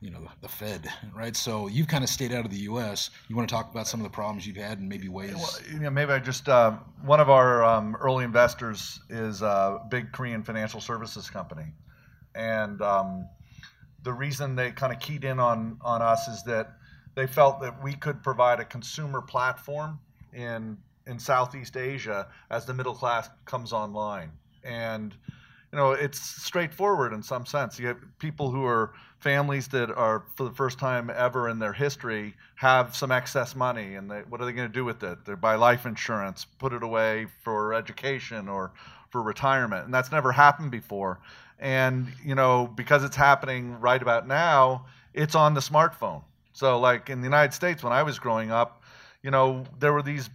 You 0.03 0.11
know, 0.11 0.29
the, 0.41 0.49
Fed, 0.49 0.89
right? 1.15 1.37
So 1.37 1.69
you've 1.69 1.87
kind 1.87 2.03
of 2.03 2.11
stayed 2.11 2.33
out 2.33 2.45
of 2.45 2.51
the 2.51 2.63
U.S. 2.63 3.11
You 3.29 3.37
want 3.37 3.49
to 3.49 3.55
talk 3.55 3.71
about 3.71 3.87
some 3.87 4.01
of 4.01 4.05
the 4.05 4.11
problems 4.11 4.45
you've 4.45 4.57
had 4.57 4.81
and 4.81 4.89
maybe 4.89 5.09
ways. 5.09 5.37
Well, 5.37 5.91
maybe 5.93 6.13
I 6.13 6.19
just 6.19 6.49
uh, 6.49 6.73
one 7.05 7.21
of 7.21 7.31
our 7.31 7.63
um, 7.63 7.97
early 8.01 8.25
investors 8.25 8.99
is 9.09 9.43
a 9.43 9.79
big 9.91 10.11
Korean 10.11 10.43
financial 10.43 10.81
services 10.81 11.31
company, 11.31 11.67
and 12.35 12.83
um, 12.83 13.29
the 14.03 14.13
reason 14.13 14.57
they 14.57 14.73
kind 14.73 14.93
of 14.93 14.99
keyed 14.99 15.23
in 15.23 15.39
on 15.39 15.79
on 15.83 16.03
us 16.03 16.27
is 16.27 16.43
that 16.45 16.73
they 17.15 17.29
felt 17.29 17.61
that 17.61 17.81
we 17.83 17.95
could 17.95 18.25
provide 18.25 18.59
a 18.59 18.65
consumer 18.65 19.21
platform 19.21 20.01
in 20.33 20.77
in 21.07 21.19
Southeast 21.19 21.77
Asia 21.77 22.29
as 22.51 22.65
the 22.65 22.75
middle 22.75 22.95
class 22.95 23.29
comes 23.45 23.73
online. 23.73 24.33
And 24.65 25.15
you 25.73 25.79
know, 25.79 25.93
it's 25.93 26.21
straightforward 26.21 27.13
in 27.13 27.23
some 27.23 27.47
sense. 27.47 27.79
You 27.79 27.89
have 27.89 27.99
people 28.19 28.51
who 28.51 28.65
are 28.65 28.93
families 29.23 29.69
that 29.69 29.91
are 29.91 30.25
for 30.37 30.45
the 30.45 30.55
first 30.55 30.79
time 30.79 31.11
ever 31.15 31.49
in 31.49 31.59
their 31.59 31.73
history 31.73 32.35
have 32.57 32.95
some 32.97 33.13
excess 33.13 33.55
money 33.55 33.95
and 33.95 34.11
they, 34.11 34.21
what 34.29 34.41
are 34.41 34.45
they 34.45 34.53
going 34.53 34.69
to 34.69 34.73
do 34.73 34.85
with 34.85 35.03
it? 35.03 35.25
They 35.25 35.35
buy 35.35 35.55
life 35.55 35.87
insurance, 35.87 36.45
put 36.59 36.73
it 36.73 36.83
away 36.83 37.27
for 37.43 37.75
education 37.75 38.49
or 38.49 38.73
for 39.11 39.23
retirement. 39.23 39.85
And 39.85 39.95
that's 39.95 40.11
never 40.11 40.33
happened 40.33 40.71
before. 40.71 41.21
And 41.59 42.09
you 42.25 42.35
know, 42.35 42.71
because 42.75 43.05
it's 43.05 43.17
happening 43.17 43.79
right 43.81 44.03
about 44.03 44.27
now, 44.27 44.87
it's 45.15 45.35
on 45.35 45.55
the 45.55 45.61
smartphone 45.61 46.23
so, 46.53 46.79
like 46.79 47.09
in 47.11 47.21
the 47.21 47.27
United 47.27 47.55
States, 47.55 47.83
when 47.83 47.93
I 47.93 48.03
was 48.03 48.19
growing 48.19 48.51
up, 48.51 48.83
you 49.23 49.31
know, 49.31 49.65
there 49.79 49.93
were 49.93 50.03
these 50.03 50.29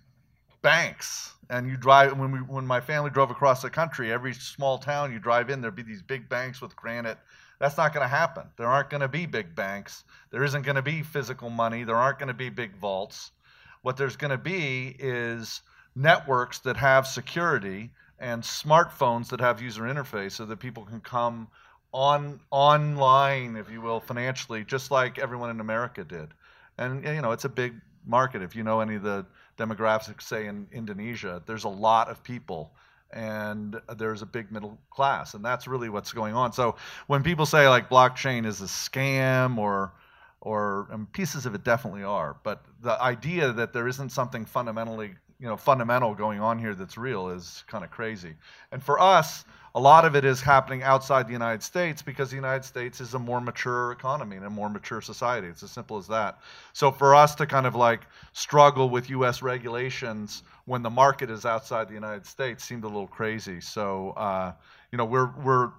banks, 0.61 1.33
and 1.49 1.69
you 1.69 1.77
drive 1.77 2.17
when 2.17 2.31
we 2.31 2.39
when 2.39 2.65
my 2.65 2.81
family 2.81 3.09
drove 3.09 3.29
across 3.29 3.61
the 3.61 3.69
country, 3.69 4.11
every 4.11 4.33
small 4.33 4.77
town 4.77 5.13
you 5.13 5.19
drive 5.19 5.49
in, 5.49 5.61
there'd 5.61 5.75
be 5.75 5.83
these 5.83 6.01
big 6.01 6.27
banks 6.27 6.61
with 6.61 6.75
granite. 6.75 7.19
That's 7.59 7.77
not 7.77 7.93
going 7.93 8.03
to 8.03 8.07
happen. 8.07 8.47
There 8.57 8.67
aren't 8.67 8.89
going 8.89 9.01
to 9.01 9.07
be 9.07 9.25
big 9.25 9.55
banks. 9.55 10.03
There 10.31 10.43
isn't 10.43 10.61
going 10.61 10.75
to 10.75 10.81
be 10.81 11.01
physical 11.01 11.49
money. 11.49 11.83
There 11.83 11.95
aren't 11.95 12.19
going 12.19 12.27
to 12.27 12.33
be 12.33 12.49
big 12.49 12.75
vaults. 12.75 13.31
What 13.81 13.97
there's 13.97 14.15
going 14.15 14.31
to 14.31 14.37
be 14.37 14.95
is 14.99 15.61
networks 15.95 16.59
that 16.59 16.77
have 16.77 17.07
security 17.07 17.89
and 18.19 18.43
smartphones 18.43 19.29
that 19.29 19.39
have 19.39 19.61
user 19.61 19.83
interface 19.83 20.33
so 20.33 20.45
that 20.45 20.59
people 20.59 20.85
can 20.85 21.01
come 21.01 21.47
on 21.93 22.39
online, 22.51 23.55
if 23.55 23.71
you 23.71 23.81
will, 23.81 23.99
financially, 23.99 24.63
just 24.63 24.91
like 24.91 25.17
everyone 25.17 25.49
in 25.49 25.59
America 25.59 26.03
did. 26.03 26.29
And 26.77 27.03
you 27.03 27.21
know, 27.21 27.31
it's 27.31 27.45
a 27.45 27.49
big 27.49 27.73
market. 28.05 28.41
If 28.41 28.55
you 28.55 28.63
know 28.63 28.81
any 28.81 28.95
of 28.95 29.03
the 29.03 29.25
demographics, 29.57 30.23
say 30.23 30.47
in 30.47 30.67
Indonesia, 30.71 31.41
there's 31.45 31.63
a 31.63 31.69
lot 31.69 32.09
of 32.09 32.23
people 32.23 32.71
and 33.11 33.79
there's 33.97 34.21
a 34.21 34.25
big 34.25 34.51
middle 34.51 34.77
class 34.89 35.33
and 35.33 35.43
that's 35.43 35.67
really 35.67 35.89
what's 35.89 36.11
going 36.11 36.33
on 36.33 36.51
so 36.51 36.75
when 37.07 37.23
people 37.23 37.45
say 37.45 37.67
like 37.67 37.89
blockchain 37.89 38.45
is 38.45 38.61
a 38.61 38.65
scam 38.65 39.57
or 39.57 39.93
or 40.41 40.87
pieces 41.13 41.45
of 41.45 41.55
it 41.55 41.63
definitely 41.63 42.03
are 42.03 42.37
but 42.43 42.63
the 42.81 43.01
idea 43.01 43.51
that 43.51 43.73
there 43.73 43.87
isn't 43.87 44.09
something 44.09 44.45
fundamentally 44.45 45.13
you 45.39 45.47
know 45.47 45.55
fundamental 45.55 46.13
going 46.13 46.39
on 46.39 46.59
here 46.59 46.75
that's 46.75 46.97
real 46.97 47.29
is 47.29 47.63
kind 47.67 47.83
of 47.83 47.91
crazy 47.91 48.33
and 48.71 48.83
for 48.83 48.99
us 48.99 49.45
a 49.77 49.79
lot 49.79 50.05
of 50.05 50.15
it 50.15 50.25
is 50.25 50.41
happening 50.41 50.81
outside 50.81 51.27
the 51.27 51.33
United 51.33 51.61
States 51.61 52.01
because 52.01 52.31
the 52.31 52.35
United 52.35 52.65
States 52.65 52.99
is 52.99 53.13
a 53.13 53.19
more 53.19 53.39
mature 53.39 53.91
economy 53.91 54.35
and 54.35 54.43
a 54.43 54.49
more 54.49 54.69
mature 54.69 55.01
society. 55.01 55.45
It's 55.45 55.61
as 55.61 55.69
simple 55.69 55.97
as 55.97 56.07
that. 56.07 56.39
So 56.73 56.91
for 56.91 57.13
us 57.13 57.35
to 57.35 57.45
kind 57.45 57.67
of 57.67 57.75
like 57.75 58.01
struggle 58.33 58.89
with 58.89 59.11
U.S. 59.11 59.43
regulations 59.43 60.41
when 60.67 60.83
the 60.83 60.89
market 60.89 61.31
is 61.31 61.45
outside 61.45 61.87
the 61.87 61.93
United 61.93 62.25
States 62.25 62.63
seemed 62.63 62.83
a 62.83 62.87
little 62.87 63.07
crazy. 63.07 63.59
So 63.59 64.11
uh, 64.11 64.51
you 64.91 64.97
know 64.97 65.05
we're 65.05 65.31
we're 65.43 65.71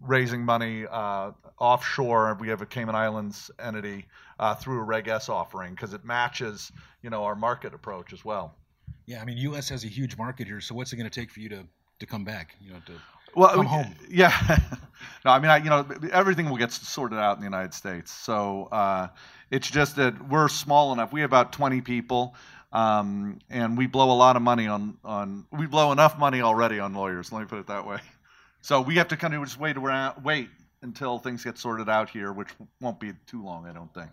raising 0.00 0.44
money 0.44 0.86
uh, 0.88 1.32
offshore. 1.58 2.36
We 2.38 2.48
have 2.48 2.62
a 2.62 2.66
Cayman 2.66 2.94
Islands 2.94 3.50
entity 3.58 4.06
uh, 4.38 4.54
through 4.54 4.78
a 4.80 4.84
Reg 4.84 5.08
S 5.08 5.28
offering 5.28 5.72
because 5.72 5.94
it 5.94 6.04
matches 6.04 6.70
you 7.02 7.10
know 7.10 7.24
our 7.24 7.34
market 7.34 7.74
approach 7.74 8.12
as 8.12 8.24
well. 8.24 8.54
Yeah, 9.06 9.22
I 9.22 9.24
mean, 9.24 9.38
U.S. 9.38 9.68
has 9.70 9.84
a 9.84 9.88
huge 9.88 10.16
market 10.16 10.46
here. 10.46 10.60
So 10.60 10.74
what's 10.74 10.92
it 10.92 10.96
going 10.96 11.08
to 11.08 11.20
take 11.20 11.30
for 11.30 11.40
you 11.40 11.48
to 11.48 11.64
to 11.98 12.06
come 12.06 12.24
back, 12.24 12.54
you 12.60 12.72
know, 12.72 12.80
to 12.86 12.92
well, 13.34 13.50
come 13.50 13.66
home. 13.66 13.94
Yeah. 14.08 14.32
no, 15.24 15.30
I 15.30 15.38
mean, 15.38 15.50
I, 15.50 15.58
you 15.58 15.68
know, 15.68 15.86
everything 16.10 16.48
will 16.48 16.56
get 16.56 16.72
sorted 16.72 17.18
out 17.18 17.36
in 17.36 17.40
the 17.40 17.46
United 17.46 17.74
States. 17.74 18.10
So 18.10 18.68
uh, 18.72 19.08
it's 19.50 19.70
just 19.70 19.96
that 19.96 20.28
we're 20.28 20.48
small 20.48 20.92
enough. 20.92 21.12
We 21.12 21.20
have 21.20 21.30
about 21.30 21.52
20 21.52 21.82
people, 21.82 22.34
um, 22.76 23.38
and 23.48 23.78
we 23.78 23.86
blow 23.86 24.12
a 24.12 24.14
lot 24.14 24.36
of 24.36 24.42
money 24.42 24.66
on 24.66 24.98
on. 25.02 25.46
We 25.50 25.66
blow 25.66 25.92
enough 25.92 26.18
money 26.18 26.42
already 26.42 26.78
on 26.78 26.92
lawyers. 26.92 27.32
Let 27.32 27.40
me 27.40 27.46
put 27.46 27.58
it 27.58 27.66
that 27.68 27.86
way. 27.86 27.98
So 28.60 28.82
we 28.82 28.96
have 28.96 29.08
to 29.08 29.16
kind 29.16 29.32
of 29.32 29.42
just 29.44 29.58
wait 29.58 29.76
around, 29.76 30.22
wait 30.22 30.50
until 30.82 31.18
things 31.18 31.42
get 31.42 31.56
sorted 31.56 31.88
out 31.88 32.10
here, 32.10 32.32
which 32.32 32.48
won't 32.80 33.00
be 33.00 33.12
too 33.26 33.42
long, 33.42 33.66
I 33.66 33.72
don't 33.72 33.92
think. 33.94 34.10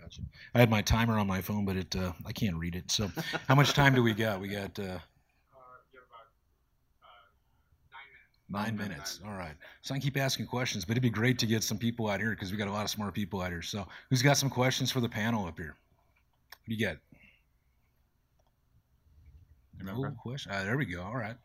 Gotcha. 0.00 0.20
I 0.54 0.60
had 0.60 0.70
my 0.70 0.80
timer 0.80 1.18
on 1.18 1.26
my 1.26 1.40
phone, 1.40 1.64
but 1.64 1.76
it 1.76 1.96
uh, 1.96 2.12
I 2.24 2.30
can't 2.32 2.56
read 2.56 2.76
it. 2.76 2.90
So, 2.90 3.10
how 3.48 3.56
much 3.56 3.72
time 3.72 3.94
do 3.94 4.02
we 4.02 4.14
got? 4.14 4.40
We 4.40 4.48
got. 4.48 4.78
Uh, 4.78 4.98
Nine 8.50 8.78
minutes. 8.78 9.20
All 9.26 9.34
right. 9.34 9.52
So 9.82 9.92
I 9.92 9.98
can 9.98 10.02
keep 10.02 10.16
asking 10.16 10.46
questions, 10.46 10.86
but 10.86 10.92
it'd 10.92 11.02
be 11.02 11.10
great 11.10 11.38
to 11.40 11.46
get 11.46 11.62
some 11.62 11.76
people 11.76 12.08
out 12.08 12.18
here 12.18 12.30
because 12.30 12.50
we 12.50 12.56
got 12.56 12.66
a 12.66 12.72
lot 12.72 12.82
of 12.82 12.88
smart 12.88 13.12
people 13.12 13.42
out 13.42 13.50
here. 13.50 13.60
So 13.60 13.86
who's 14.08 14.22
got 14.22 14.38
some 14.38 14.48
questions 14.48 14.90
for 14.90 15.00
the 15.00 15.08
panel 15.08 15.46
up 15.46 15.58
here? 15.58 15.76
What 16.50 16.68
do 16.68 16.74
you 16.74 16.86
get? 19.86 19.96
No 19.96 20.10
question. 20.10 20.52
Ah, 20.54 20.62
there 20.62 20.76
we 20.76 20.84
go. 20.84 21.02
All 21.02 21.16
right. 21.16 21.36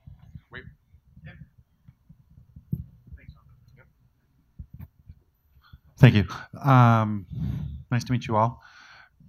Wait. 0.51 0.63
Thank 5.97 6.15
you. 6.15 6.25
Um, 6.59 7.25
nice 7.91 8.03
to 8.03 8.11
meet 8.11 8.27
you 8.27 8.35
all. 8.35 8.61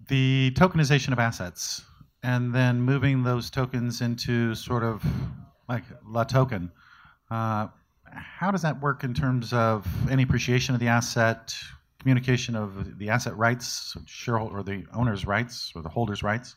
The 0.08 0.52
tokenization 0.56 1.12
of 1.12 1.18
assets 1.18 1.82
and 2.23 2.52
then 2.54 2.80
moving 2.80 3.23
those 3.23 3.49
tokens 3.50 4.00
into 4.00 4.54
sort 4.54 4.82
of 4.82 5.04
like 5.68 5.84
La 6.06 6.25
Token 6.25 6.73
uh, 7.30 7.68
how 8.14 8.50
does 8.50 8.62
that 8.62 8.80
work 8.80 9.04
in 9.04 9.14
terms 9.14 9.52
of 9.52 9.87
any 10.11 10.23
appreciation 10.23 10.75
of 10.75 10.80
the 10.80 10.88
asset, 10.88 11.54
communication 11.99 12.54
of 12.54 12.99
the 12.99 13.08
asset 13.08 13.37
rights, 13.37 13.96
shareholder 14.06 14.58
or 14.58 14.62
the 14.62 14.84
owner's 14.92 15.26
rights 15.26 15.73
or 15.75 15.82
the 15.82 15.88
holder's 15.88 16.23
rights, 16.23 16.56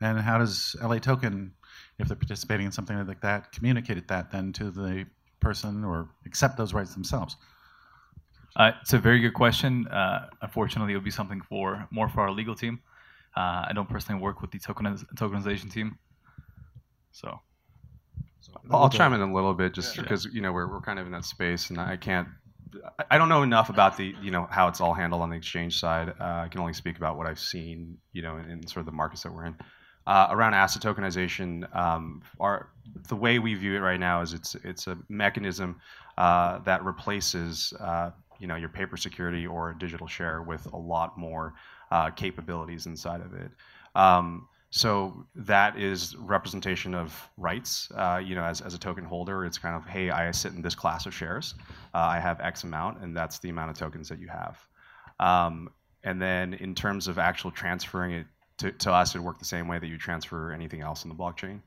and 0.00 0.20
how 0.20 0.38
does 0.38 0.76
LA 0.82 0.98
Token, 0.98 1.52
if 1.98 2.08
they're 2.08 2.16
participating 2.16 2.66
in 2.66 2.72
something 2.72 3.06
like 3.06 3.20
that, 3.20 3.52
communicate 3.52 4.08
that 4.08 4.30
then 4.30 4.52
to 4.54 4.70
the 4.70 5.06
person 5.40 5.84
or 5.84 6.08
accept 6.26 6.56
those 6.56 6.72
rights 6.72 6.94
themselves? 6.94 7.36
Uh, 8.56 8.72
it's 8.82 8.92
a 8.92 8.98
very 8.98 9.20
good 9.20 9.34
question. 9.34 9.86
Uh, 9.88 10.28
unfortunately, 10.42 10.92
it 10.92 10.96
would 10.96 11.04
be 11.04 11.10
something 11.10 11.40
for 11.40 11.86
more 11.90 12.08
for 12.08 12.20
our 12.20 12.30
legal 12.30 12.54
team. 12.54 12.80
Uh, 13.36 13.64
I 13.68 13.72
don't 13.74 13.88
personally 13.88 14.20
work 14.20 14.42
with 14.42 14.50
the 14.50 14.58
tokeniz- 14.58 15.06
tokenization 15.14 15.72
team, 15.72 15.98
so. 17.12 17.40
I'll 18.70 18.90
chime 18.90 19.12
in 19.12 19.20
a 19.20 19.32
little 19.32 19.54
bit 19.54 19.72
just 19.72 19.96
yeah. 19.96 20.02
because 20.02 20.26
you 20.26 20.42
know 20.42 20.52
we're, 20.52 20.66
we're 20.66 20.80
kind 20.80 20.98
of 20.98 21.06
in 21.06 21.12
that 21.12 21.24
space 21.24 21.70
and 21.70 21.78
I 21.78 21.96
can't 21.96 22.28
I 23.10 23.18
don't 23.18 23.28
know 23.28 23.42
enough 23.42 23.68
about 23.68 23.96
the 23.96 24.14
you 24.22 24.30
know 24.30 24.46
how 24.50 24.68
it's 24.68 24.80
all 24.80 24.94
handled 24.94 25.22
on 25.22 25.30
the 25.30 25.36
exchange 25.36 25.78
side. 25.78 26.10
Uh, 26.20 26.44
I 26.44 26.48
can 26.50 26.60
only 26.60 26.72
speak 26.72 26.96
about 26.96 27.16
what 27.16 27.26
I've 27.26 27.38
seen 27.38 27.98
you 28.12 28.22
know 28.22 28.36
in, 28.36 28.50
in 28.50 28.66
sort 28.66 28.80
of 28.80 28.86
the 28.86 28.92
markets 28.92 29.22
that 29.22 29.32
we're 29.32 29.46
in. 29.46 29.56
Uh, 30.06 30.26
around 30.30 30.54
asset 30.54 30.82
tokenization, 30.82 31.74
um, 31.76 32.22
our, 32.40 32.70
the 33.08 33.16
way 33.16 33.38
we 33.38 33.54
view 33.54 33.76
it 33.76 33.80
right 33.80 34.00
now 34.00 34.20
is 34.20 34.32
it's 34.32 34.56
it's 34.64 34.86
a 34.88 34.98
mechanism 35.08 35.80
uh, 36.18 36.58
that 36.60 36.84
replaces 36.84 37.72
uh, 37.78 38.10
you 38.40 38.46
know 38.48 38.56
your 38.56 38.68
paper 38.68 38.96
security 38.96 39.46
or 39.46 39.72
digital 39.74 40.08
share 40.08 40.42
with 40.42 40.66
a 40.72 40.76
lot 40.76 41.16
more 41.16 41.54
uh, 41.92 42.10
capabilities 42.10 42.86
inside 42.86 43.20
of 43.20 43.32
it. 43.34 43.50
Um, 43.94 44.48
so 44.70 45.26
that 45.34 45.78
is 45.78 46.16
representation 46.16 46.94
of 46.94 47.28
rights. 47.36 47.92
Uh, 47.94 48.22
you 48.24 48.34
know, 48.34 48.42
as, 48.42 48.62
as 48.62 48.72
a 48.72 48.78
token 48.78 49.04
holder, 49.04 49.44
it's 49.44 49.58
kind 49.58 49.76
of, 49.76 49.84
hey, 49.84 50.08
I 50.08 50.30
sit 50.30 50.54
in 50.54 50.62
this 50.62 50.74
class 50.74 51.04
of 51.04 51.12
shares. 51.12 51.54
Uh, 51.94 51.98
I 51.98 52.18
have 52.18 52.40
X 52.40 52.64
amount, 52.64 53.02
and 53.02 53.14
that's 53.14 53.38
the 53.38 53.50
amount 53.50 53.70
of 53.70 53.76
tokens 53.76 54.08
that 54.08 54.18
you 54.18 54.28
have. 54.28 54.58
Um, 55.20 55.68
and 56.04 56.20
then 56.20 56.54
in 56.54 56.74
terms 56.74 57.06
of 57.06 57.18
actual 57.18 57.50
transferring 57.50 58.12
it 58.12 58.26
to, 58.58 58.72
to 58.72 58.92
us, 58.92 59.14
it 59.14 59.18
would 59.18 59.26
work 59.26 59.38
the 59.38 59.44
same 59.44 59.68
way 59.68 59.78
that 59.78 59.86
you 59.86 59.98
transfer 59.98 60.52
anything 60.52 60.80
else 60.80 61.04
in 61.04 61.08
the 61.08 61.16
blockchain. 61.16 61.60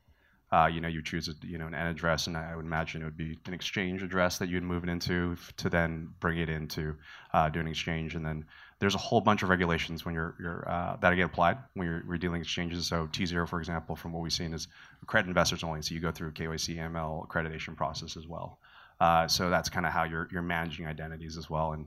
uh, 0.52 0.70
you 0.72 0.80
know, 0.80 0.88
you 0.88 1.02
choose 1.02 1.28
a, 1.28 1.46
you 1.46 1.58
know 1.58 1.66
an 1.66 1.74
address, 1.74 2.28
and 2.28 2.36
I 2.36 2.54
would 2.54 2.64
imagine 2.64 3.02
it 3.02 3.04
would 3.04 3.16
be 3.16 3.36
an 3.46 3.54
exchange 3.54 4.02
address 4.02 4.38
that 4.38 4.48
you'd 4.48 4.62
move 4.62 4.84
it 4.84 4.88
into 4.88 5.36
to 5.56 5.68
then 5.68 6.08
bring 6.20 6.38
it 6.38 6.48
into 6.48 6.94
uh, 7.32 7.48
do 7.48 7.58
an 7.58 7.66
exchange, 7.66 8.14
and 8.14 8.24
then 8.24 8.44
there's 8.78 8.94
a 8.94 8.98
whole 8.98 9.20
bunch 9.20 9.42
of 9.42 9.48
regulations 9.48 10.04
when 10.04 10.14
you're, 10.14 10.36
you're 10.38 10.68
uh, 10.68 10.96
that 11.00 11.14
get 11.16 11.24
applied 11.24 11.58
when 11.74 11.88
you're, 11.88 12.04
you're 12.06 12.18
dealing 12.18 12.42
exchanges. 12.42 12.86
So 12.86 13.08
tZERO, 13.08 13.48
for 13.48 13.58
example, 13.58 13.96
from 13.96 14.12
what 14.12 14.22
we've 14.22 14.32
seen 14.32 14.52
is 14.52 14.68
credit 15.06 15.28
investors 15.28 15.64
only, 15.64 15.82
so 15.82 15.94
you 15.94 16.00
go 16.00 16.12
through 16.12 16.32
KYC, 16.32 16.76
ML 16.76 17.26
accreditation 17.26 17.76
process 17.76 18.16
as 18.16 18.28
well. 18.28 18.58
Uh, 19.00 19.26
so 19.26 19.50
that's 19.50 19.68
kind 19.68 19.84
of 19.84 19.92
how 19.92 20.04
you're, 20.04 20.28
you're 20.30 20.42
managing 20.42 20.86
identities 20.86 21.36
as 21.36 21.50
well. 21.50 21.72
And 21.72 21.86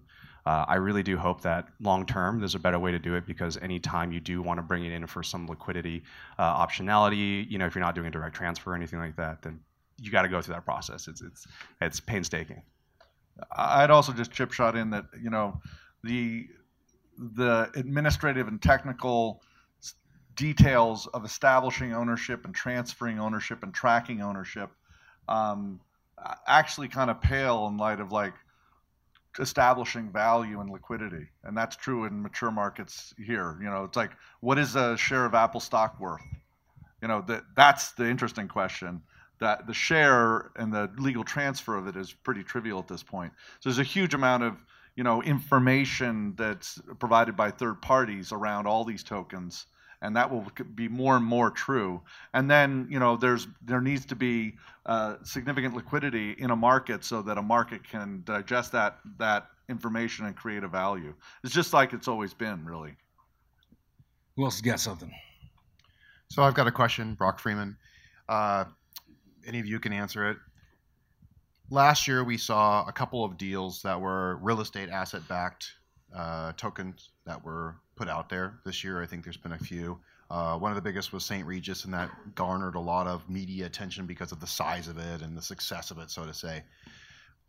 uh, 0.49 0.65
I 0.67 0.75
really 0.77 1.03
do 1.03 1.15
hope 1.15 1.41
that 1.41 1.67
long 1.79 2.07
term 2.07 2.39
there's 2.39 2.55
a 2.55 2.59
better 2.59 2.79
way 2.79 2.91
to 2.91 2.97
do 2.97 3.13
it 3.13 3.27
because 3.27 3.55
anytime 3.57 4.11
you 4.11 4.19
do 4.19 4.41
want 4.41 4.57
to 4.57 4.63
bring 4.63 4.83
it 4.83 4.91
in 4.91 5.05
for 5.05 5.21
some 5.21 5.45
liquidity 5.45 6.01
uh, 6.39 6.65
optionality, 6.65 7.47
you 7.47 7.59
know, 7.59 7.67
if 7.67 7.75
you're 7.75 7.83
not 7.83 7.93
doing 7.93 8.07
a 8.07 8.09
direct 8.09 8.35
transfer 8.35 8.71
or 8.71 8.75
anything 8.75 8.97
like 8.97 9.15
that, 9.15 9.43
then 9.43 9.59
you 10.01 10.09
got 10.09 10.23
to 10.23 10.27
go 10.27 10.41
through 10.41 10.55
that 10.55 10.65
process. 10.65 11.07
It's 11.07 11.21
it's 11.21 11.45
it's 11.81 11.99
painstaking. 11.99 12.63
I'd 13.55 13.91
also 13.91 14.11
just 14.11 14.31
chip 14.31 14.51
shot 14.51 14.75
in 14.75 14.89
that 14.89 15.05
you 15.21 15.29
know 15.29 15.61
the 16.03 16.47
the 17.15 17.69
administrative 17.75 18.47
and 18.47 18.59
technical 18.59 19.43
details 20.35 21.05
of 21.13 21.25
establishing 21.25 21.93
ownership 21.93 22.45
and 22.45 22.55
transferring 22.55 23.19
ownership 23.19 23.61
and 23.61 23.71
tracking 23.71 24.23
ownership 24.23 24.71
um, 25.27 25.79
actually 26.47 26.87
kind 26.87 27.11
of 27.11 27.21
pale 27.21 27.67
in 27.67 27.77
light 27.77 27.99
of 27.99 28.11
like 28.11 28.33
establishing 29.39 30.11
value 30.11 30.59
and 30.59 30.69
liquidity. 30.69 31.27
And 31.43 31.57
that's 31.57 31.75
true 31.75 32.05
in 32.05 32.21
mature 32.21 32.51
markets 32.51 33.13
here. 33.17 33.57
You 33.61 33.69
know 33.69 33.83
it's 33.83 33.97
like 33.97 34.11
what 34.41 34.59
is 34.59 34.75
a 34.75 34.97
share 34.97 35.25
of 35.25 35.33
apple 35.33 35.59
stock 35.59 35.99
worth? 35.99 36.21
You 37.01 37.07
know 37.07 37.23
that 37.27 37.43
that's 37.55 37.91
the 37.91 38.07
interesting 38.09 38.47
question. 38.47 39.01
That 39.39 39.67
the 39.67 39.73
share 39.73 40.51
and 40.57 40.73
the 40.73 40.91
legal 40.97 41.23
transfer 41.23 41.77
of 41.77 41.87
it 41.87 41.95
is 41.95 42.11
pretty 42.11 42.43
trivial 42.43 42.79
at 42.79 42.87
this 42.89 43.03
point. 43.03 43.31
So 43.61 43.69
there's 43.69 43.79
a 43.79 43.83
huge 43.83 44.13
amount 44.13 44.43
of 44.43 44.55
you 44.95 45.03
know 45.03 45.23
information 45.23 46.35
that's 46.37 46.79
provided 46.99 47.37
by 47.37 47.51
third 47.51 47.81
parties 47.81 48.31
around 48.31 48.67
all 48.67 48.83
these 48.83 49.03
tokens 49.03 49.65
and 50.01 50.15
that 50.15 50.31
will 50.31 50.45
be 50.75 50.87
more 50.87 51.15
and 51.15 51.25
more 51.25 51.51
true. 51.51 52.01
And 52.33 52.49
then 52.49 52.87
you 52.89 52.99
know 52.99 53.17
there's 53.17 53.47
there 53.61 53.81
needs 53.81 54.05
to 54.07 54.15
be 54.15 54.55
uh, 54.85 55.15
significant 55.23 55.75
liquidity 55.75 56.35
in 56.37 56.51
a 56.51 56.55
market 56.55 57.03
so 57.03 57.21
that 57.21 57.37
a 57.37 57.41
market 57.41 57.83
can 57.83 58.23
digest 58.25 58.71
that 58.71 58.99
that 59.17 59.47
information 59.69 60.25
and 60.25 60.35
create 60.35 60.63
a 60.63 60.67
value. 60.67 61.13
It's 61.43 61.53
just 61.53 61.73
like 61.73 61.93
it's 61.93 62.07
always 62.07 62.33
been, 62.33 62.65
really. 62.65 62.95
Who 64.35 64.45
else 64.45 64.55
has 64.55 64.61
got 64.61 64.79
something? 64.79 65.11
So 66.31 66.43
I've 66.43 66.53
got 66.53 66.67
a 66.67 66.71
question, 66.71 67.13
Brock 67.13 67.39
Freeman. 67.39 67.77
Uh, 68.27 68.65
any 69.45 69.59
of 69.59 69.65
you 69.65 69.79
can 69.79 69.93
answer 69.93 70.29
it. 70.29 70.37
Last 71.71 72.07
year, 72.07 72.23
we 72.23 72.37
saw 72.37 72.85
a 72.87 72.91
couple 72.91 73.23
of 73.23 73.37
deals 73.37 73.81
that 73.83 73.99
were 73.99 74.37
real 74.37 74.61
estate 74.61 74.89
asset 74.89 75.27
backed 75.27 75.73
uh, 76.15 76.53
tokens 76.53 77.11
that 77.25 77.43
were 77.43 77.75
put 77.95 78.09
out 78.09 78.29
there. 78.29 78.59
This 78.65 78.83
year, 78.83 79.01
I 79.01 79.05
think 79.05 79.23
there's 79.23 79.37
been 79.37 79.53
a 79.53 79.59
few. 79.59 79.99
Uh, 80.29 80.57
one 80.57 80.71
of 80.71 80.75
the 80.75 80.81
biggest 80.81 81.11
was 81.11 81.25
St. 81.25 81.45
Regis, 81.45 81.85
and 81.85 81.93
that 81.93 82.11
garnered 82.35 82.75
a 82.75 82.79
lot 82.79 83.07
of 83.07 83.27
media 83.29 83.65
attention 83.65 84.05
because 84.05 84.31
of 84.31 84.39
the 84.39 84.47
size 84.47 84.87
of 84.87 84.97
it 84.97 85.21
and 85.21 85.35
the 85.35 85.41
success 85.41 85.89
of 85.89 85.97
it, 85.97 86.11
so 86.11 86.25
to 86.25 86.33
say. 86.33 86.63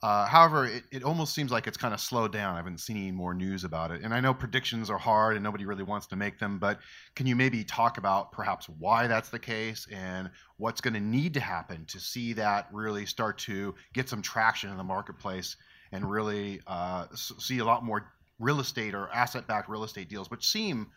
Uh, 0.02 0.24
however, 0.24 0.64
it, 0.64 0.84
it 0.90 1.02
almost 1.02 1.34
seems 1.34 1.50
like 1.50 1.66
it's 1.66 1.76
kind 1.76 1.92
of 1.92 2.00
slowed 2.00 2.32
down. 2.32 2.54
I 2.54 2.56
haven't 2.56 2.80
seen 2.80 2.96
any 2.96 3.12
more 3.12 3.34
news 3.34 3.64
about 3.64 3.90
it. 3.90 4.00
And 4.02 4.14
I 4.14 4.20
know 4.20 4.32
predictions 4.32 4.88
are 4.88 4.96
hard 4.96 5.36
and 5.36 5.44
nobody 5.44 5.66
really 5.66 5.82
wants 5.82 6.06
to 6.06 6.16
make 6.16 6.38
them, 6.38 6.58
but 6.58 6.78
can 7.14 7.26
you 7.26 7.36
maybe 7.36 7.64
talk 7.64 7.98
about 7.98 8.32
perhaps 8.32 8.66
why 8.78 9.06
that's 9.08 9.28
the 9.28 9.38
case 9.38 9.86
and 9.92 10.30
what's 10.56 10.80
going 10.80 10.94
to 10.94 11.00
need 11.00 11.34
to 11.34 11.40
happen 11.40 11.84
to 11.86 12.00
see 12.00 12.32
that 12.34 12.68
really 12.72 13.04
start 13.04 13.36
to 13.38 13.74
get 13.92 14.08
some 14.08 14.22
traction 14.22 14.70
in 14.70 14.78
the 14.78 14.84
marketplace 14.84 15.56
and 15.92 16.10
really 16.10 16.60
uh, 16.66 17.06
see 17.14 17.58
a 17.58 17.64
lot 17.64 17.84
more 17.84 18.10
real 18.40 18.58
estate 18.58 18.94
or 18.94 19.08
asset-backed 19.10 19.68
real 19.68 19.84
estate 19.84 20.08
deals, 20.08 20.30
which 20.30 20.48
seem 20.48 20.88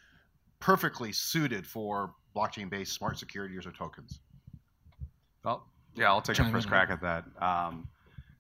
perfectly 0.60 1.12
suited 1.12 1.68
for 1.68 2.14
blockchain-based 2.36 2.94
smart 2.94 3.20
securities 3.20 3.66
or 3.68 3.72
tokens. 3.72 4.20
Well, 5.44 5.68
yeah, 5.96 6.08
I'll 6.08 6.22
take 6.22 6.40
a 6.40 6.50
first 6.50 6.68
crack 6.68 6.90
at 6.90 7.02
that. 7.02 7.26
Um, 7.40 7.88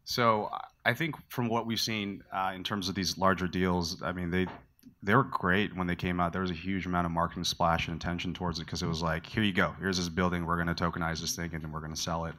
so 0.06 0.50
I 0.86 0.94
think 0.94 1.16
from 1.30 1.50
what 1.50 1.66
we've 1.68 1.80
seen 1.80 2.24
uh, 2.34 2.54
in 2.56 2.63
terms 2.63 2.89
of 2.89 2.96
these 2.96 3.18
larger 3.18 3.48
deals, 3.48 4.02
I 4.02 4.12
mean 4.12 4.32
they 4.32 4.48
they 5.04 5.13
were 5.13 5.24
great 5.24 5.76
when 5.76 5.86
they 5.86 5.96
came 5.96 6.20
out. 6.22 6.32
There 6.32 6.42
was 6.42 6.52
a 6.52 6.56
huge 6.56 6.86
amount 6.86 7.06
of 7.06 7.12
marketing 7.12 7.44
splash 7.44 7.89
and 7.89 8.02
attention 8.02 8.34
towards 8.34 8.60
it 8.60 8.66
because 8.66 8.82
it 8.82 8.88
was 8.88 9.02
like, 9.02 9.26
here 9.26 9.44
you 9.44 9.52
go, 9.52 9.76
here's 9.80 9.98
this 9.98 10.08
building, 10.08 10.46
we're 10.46 10.56
going 10.56 10.74
to 10.74 10.84
tokenize 10.84 11.20
this 11.20 11.36
thing, 11.36 11.52
and 11.54 11.62
then 11.62 11.72
we're 11.74 11.82
going 11.82 11.94
to 11.94 12.02
sell 12.02 12.26
it. 12.26 12.36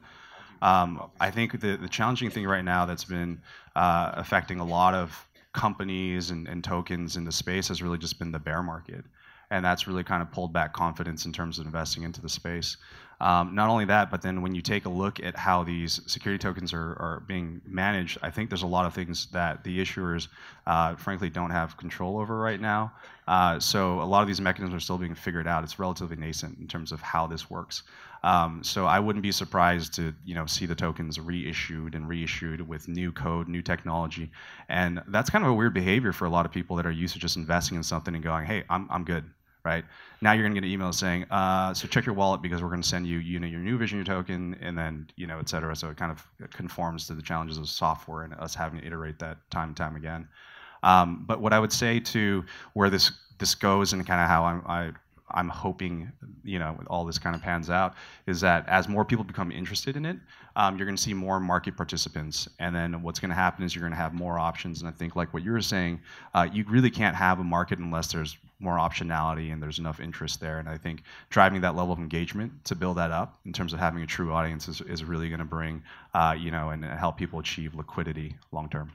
Um, 0.63 1.11
I 1.19 1.29
think 1.29 1.59
the, 1.59 1.77
the 1.77 1.87
challenging 1.87 2.31
thing 2.31 2.47
right 2.47 2.63
now 2.63 2.85
that's 2.85 3.03
been 3.03 3.39
uh, 3.75 4.13
affecting 4.15 4.59
a 4.59 4.65
lot 4.65 4.95
of 4.95 5.27
companies 5.55 6.29
and, 6.29 6.47
and 6.47 6.63
tokens 6.63 7.15
in 7.17 7.25
the 7.25 7.31
space 7.31 7.67
has 7.69 7.81
really 7.81 7.97
just 7.97 8.19
been 8.19 8.31
the 8.31 8.39
bear 8.39 8.61
market. 8.61 9.03
And 9.51 9.63
that's 9.63 9.87
really 9.87 10.03
kind 10.03 10.21
of 10.21 10.31
pulled 10.31 10.53
back 10.53 10.73
confidence 10.73 11.25
in 11.25 11.31
terms 11.31 11.59
of 11.59 11.65
investing 11.65 12.03
into 12.03 12.21
the 12.21 12.29
space. 12.29 12.77
Um, 13.21 13.55
not 13.55 13.69
only 13.69 13.85
that, 13.85 14.11
but 14.11 14.21
then 14.21 14.41
when 14.41 14.53
you 14.53 14.61
take 14.61 14.85
a 14.85 14.89
look 14.89 15.19
at 15.21 15.37
how 15.37 15.63
these 15.63 16.01
security 16.05 16.41
tokens 16.41 16.73
are, 16.73 16.95
are 16.99 17.23
being 17.27 17.61
managed, 17.65 18.17
I 18.21 18.29
think 18.29 18.49
there's 18.49 18.63
a 18.63 18.67
lot 18.67 18.85
of 18.85 18.93
things 18.93 19.27
that 19.31 19.63
the 19.63 19.79
issuers, 19.79 20.27
uh, 20.67 20.95
frankly, 20.95 21.29
don't 21.29 21.51
have 21.51 21.77
control 21.77 22.19
over 22.19 22.37
right 22.37 22.59
now. 22.59 22.91
Uh, 23.27 23.59
so 23.59 24.01
a 24.01 24.03
lot 24.03 24.21
of 24.21 24.27
these 24.27 24.41
mechanisms 24.41 24.75
are 24.75 24.83
still 24.83 24.97
being 24.97 25.15
figured 25.15 25.47
out. 25.47 25.63
It's 25.63 25.79
relatively 25.79 26.15
nascent 26.15 26.59
in 26.59 26.67
terms 26.67 26.91
of 26.91 27.01
how 27.01 27.25
this 27.25 27.49
works. 27.49 27.83
Um, 28.25 28.63
so 28.63 28.87
I 28.87 28.99
wouldn't 28.99 29.21
be 29.21 29.31
surprised 29.31 29.93
to 29.95 30.11
you 30.25 30.33
know 30.33 30.47
see 30.47 30.65
the 30.65 30.73
tokens 30.73 31.19
reissued 31.19 31.93
and 31.93 32.09
reissued 32.09 32.67
with 32.67 32.87
new 32.87 33.11
code, 33.11 33.47
new 33.47 33.61
technology, 33.61 34.31
and 34.67 35.01
that's 35.09 35.29
kind 35.29 35.45
of 35.45 35.51
a 35.51 35.53
weird 35.53 35.75
behavior 35.75 36.11
for 36.11 36.25
a 36.25 36.29
lot 36.29 36.43
of 36.43 36.51
people 36.51 36.75
that 36.77 36.87
are 36.87 36.91
used 36.91 37.13
to 37.13 37.19
just 37.19 37.37
investing 37.37 37.77
in 37.77 37.83
something 37.83 38.15
and 38.15 38.23
going, 38.23 38.45
hey, 38.45 38.63
I'm 38.67 38.87
I'm 38.89 39.03
good, 39.03 39.25
right? 39.65 39.83
Now 40.21 40.31
you're 40.31 40.43
going 40.43 40.53
to 40.53 40.61
get 40.61 40.65
an 40.65 40.71
email 40.71 40.93
saying, 40.93 41.25
uh, 41.31 41.73
so 41.73 41.87
check 41.87 42.05
your 42.05 42.15
wallet 42.15 42.41
because 42.41 42.61
we're 42.61 42.69
going 42.69 42.81
to 42.81 42.87
send 42.87 43.05
you 43.07 43.17
you 43.17 43.39
know 43.39 43.47
your 43.47 43.59
new 43.59 43.77
Vision 43.77 43.97
your 43.97 44.05
token 44.05 44.55
and 44.61 44.77
then 44.77 45.07
you 45.15 45.27
know 45.27 45.39
et 45.39 45.49
cetera. 45.49 45.75
So 45.75 45.89
it 45.89 45.97
kind 45.97 46.11
of 46.11 46.25
conforms 46.51 47.07
to 47.07 47.13
the 47.13 47.21
challenges 47.21 47.57
of 47.57 47.67
software 47.67 48.23
and 48.23 48.33
us 48.35 48.55
having 48.55 48.79
to 48.79 48.85
iterate 48.85 49.19
that 49.19 49.37
time 49.51 49.69
and 49.69 49.77
time 49.77 49.95
again. 49.95 50.27
Um, 50.83 51.25
but 51.27 51.41
what 51.41 51.51
I 51.51 51.59
would 51.59 51.73
say 51.73 51.99
to 51.99 52.45
where 52.73 52.89
this 52.89 53.11
this 53.39 53.55
goes 53.55 53.91
and 53.91 54.05
kind 54.07 54.21
of 54.21 54.27
how 54.27 54.45
I'm, 54.45 54.63
I 54.65 54.91
I'm 55.31 55.49
hoping, 55.49 56.11
you 56.43 56.59
know, 56.59 56.79
all 56.87 57.03
this 57.03 57.17
kind 57.17 57.35
of 57.35 57.41
pans 57.41 57.69
out, 57.69 57.95
is 58.27 58.41
that 58.41 58.67
as 58.69 58.87
more 58.87 59.03
people 59.03 59.23
become 59.23 59.51
interested 59.51 59.97
in 59.97 60.05
it, 60.05 60.17
um, 60.55 60.77
you're 60.77 60.85
going 60.85 60.95
to 60.95 61.01
see 61.01 61.13
more 61.13 61.39
market 61.39 61.75
participants, 61.75 62.47
and 62.59 62.75
then 62.75 63.01
what's 63.01 63.19
going 63.19 63.29
to 63.29 63.35
happen 63.35 63.63
is 63.63 63.75
you're 63.75 63.81
going 63.81 63.91
to 63.91 63.97
have 63.97 64.13
more 64.13 64.37
options. 64.37 64.81
And 64.81 64.87
I 64.87 64.91
think, 64.91 65.15
like 65.15 65.33
what 65.33 65.43
you 65.43 65.51
were 65.51 65.61
saying, 65.61 65.99
uh, 66.33 66.47
you 66.51 66.63
really 66.67 66.91
can't 66.91 67.15
have 67.15 67.39
a 67.39 67.43
market 67.43 67.79
unless 67.79 68.11
there's 68.11 68.37
more 68.59 68.77
optionality 68.77 69.51
and 69.51 69.61
there's 69.61 69.79
enough 69.79 69.99
interest 69.99 70.39
there. 70.39 70.59
And 70.59 70.69
I 70.69 70.77
think 70.77 71.03
driving 71.29 71.61
that 71.61 71.75
level 71.75 71.91
of 71.91 71.99
engagement 71.99 72.63
to 72.65 72.75
build 72.75 72.97
that 72.97 73.11
up 73.11 73.37
in 73.45 73.51
terms 73.51 73.73
of 73.73 73.79
having 73.79 74.01
a 74.01 74.07
true 74.07 74.31
audience 74.31 74.67
is, 74.67 74.79
is 74.81 75.03
really 75.03 75.27
going 75.27 75.39
to 75.39 75.45
bring, 75.45 75.83
uh, 76.13 76.35
you 76.37 76.51
know, 76.51 76.69
and 76.69 76.85
help 76.85 77.17
people 77.17 77.39
achieve 77.39 77.75
liquidity 77.75 78.35
long 78.51 78.69
term. 78.69 78.91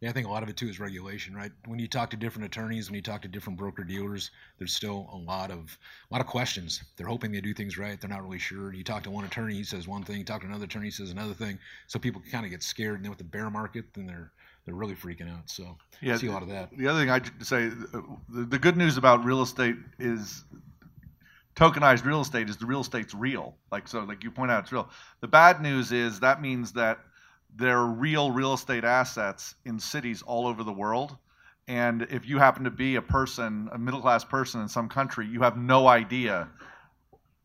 Yeah, 0.00 0.08
I 0.08 0.12
think 0.12 0.26
a 0.26 0.30
lot 0.30 0.42
of 0.42 0.48
it 0.48 0.56
too 0.56 0.68
is 0.68 0.80
regulation, 0.80 1.34
right? 1.34 1.52
When 1.66 1.78
you 1.78 1.86
talk 1.86 2.08
to 2.10 2.16
different 2.16 2.46
attorneys, 2.46 2.88
when 2.88 2.94
you 2.94 3.02
talk 3.02 3.20
to 3.22 3.28
different 3.28 3.58
broker 3.58 3.84
dealers, 3.84 4.30
there's 4.58 4.72
still 4.72 5.10
a 5.12 5.16
lot 5.16 5.50
of 5.50 5.76
a 6.10 6.14
lot 6.14 6.22
of 6.22 6.26
questions. 6.26 6.82
They're 6.96 7.06
hoping 7.06 7.32
they 7.32 7.42
do 7.42 7.52
things 7.52 7.76
right. 7.76 8.00
They're 8.00 8.08
not 8.08 8.22
really 8.22 8.38
sure. 8.38 8.72
You 8.72 8.82
talk 8.82 9.02
to 9.02 9.10
one 9.10 9.26
attorney, 9.26 9.56
he 9.56 9.64
says 9.64 9.86
one 9.86 10.02
thing. 10.02 10.16
You 10.16 10.24
talk 10.24 10.40
to 10.40 10.46
another 10.46 10.64
attorney, 10.64 10.86
he 10.86 10.90
says 10.90 11.10
another 11.10 11.34
thing. 11.34 11.58
So 11.86 11.98
people 11.98 12.22
kind 12.32 12.46
of 12.46 12.50
get 12.50 12.62
scared. 12.62 12.96
And 12.96 13.04
then 13.04 13.10
with 13.10 13.18
the 13.18 13.24
bear 13.24 13.50
market, 13.50 13.84
then 13.92 14.06
they're 14.06 14.32
they're 14.64 14.74
really 14.74 14.94
freaking 14.94 15.30
out. 15.30 15.50
So 15.50 15.76
yeah, 16.00 16.14
I 16.14 16.16
see 16.16 16.28
a 16.28 16.32
lot 16.32 16.42
of 16.42 16.48
that. 16.48 16.70
The 16.74 16.88
other 16.88 17.00
thing 17.00 17.10
I'd 17.10 17.44
say, 17.44 17.68
the, 17.68 18.02
the 18.28 18.58
good 18.58 18.78
news 18.78 18.96
about 18.96 19.22
real 19.24 19.42
estate 19.42 19.76
is 19.98 20.44
tokenized 21.56 22.06
real 22.06 22.22
estate 22.22 22.48
is 22.48 22.56
the 22.56 22.64
real 22.64 22.80
estate's 22.80 23.14
real. 23.14 23.54
Like 23.70 23.86
so, 23.86 24.00
like 24.04 24.24
you 24.24 24.30
point 24.30 24.50
out, 24.50 24.62
it's 24.64 24.72
real. 24.72 24.88
The 25.20 25.28
bad 25.28 25.60
news 25.60 25.92
is 25.92 26.20
that 26.20 26.40
means 26.40 26.72
that 26.72 27.00
there 27.56 27.78
are 27.78 27.86
real 27.86 28.30
real 28.30 28.54
estate 28.54 28.84
assets 28.84 29.54
in 29.64 29.78
cities 29.78 30.22
all 30.22 30.46
over 30.46 30.62
the 30.64 30.72
world. 30.72 31.16
And 31.68 32.02
if 32.10 32.26
you 32.26 32.38
happen 32.38 32.64
to 32.64 32.70
be 32.70 32.96
a 32.96 33.02
person, 33.02 33.68
a 33.72 33.78
middle 33.78 34.00
class 34.00 34.24
person 34.24 34.60
in 34.60 34.68
some 34.68 34.88
country, 34.88 35.26
you 35.26 35.42
have 35.42 35.56
no 35.56 35.86
idea 35.86 36.48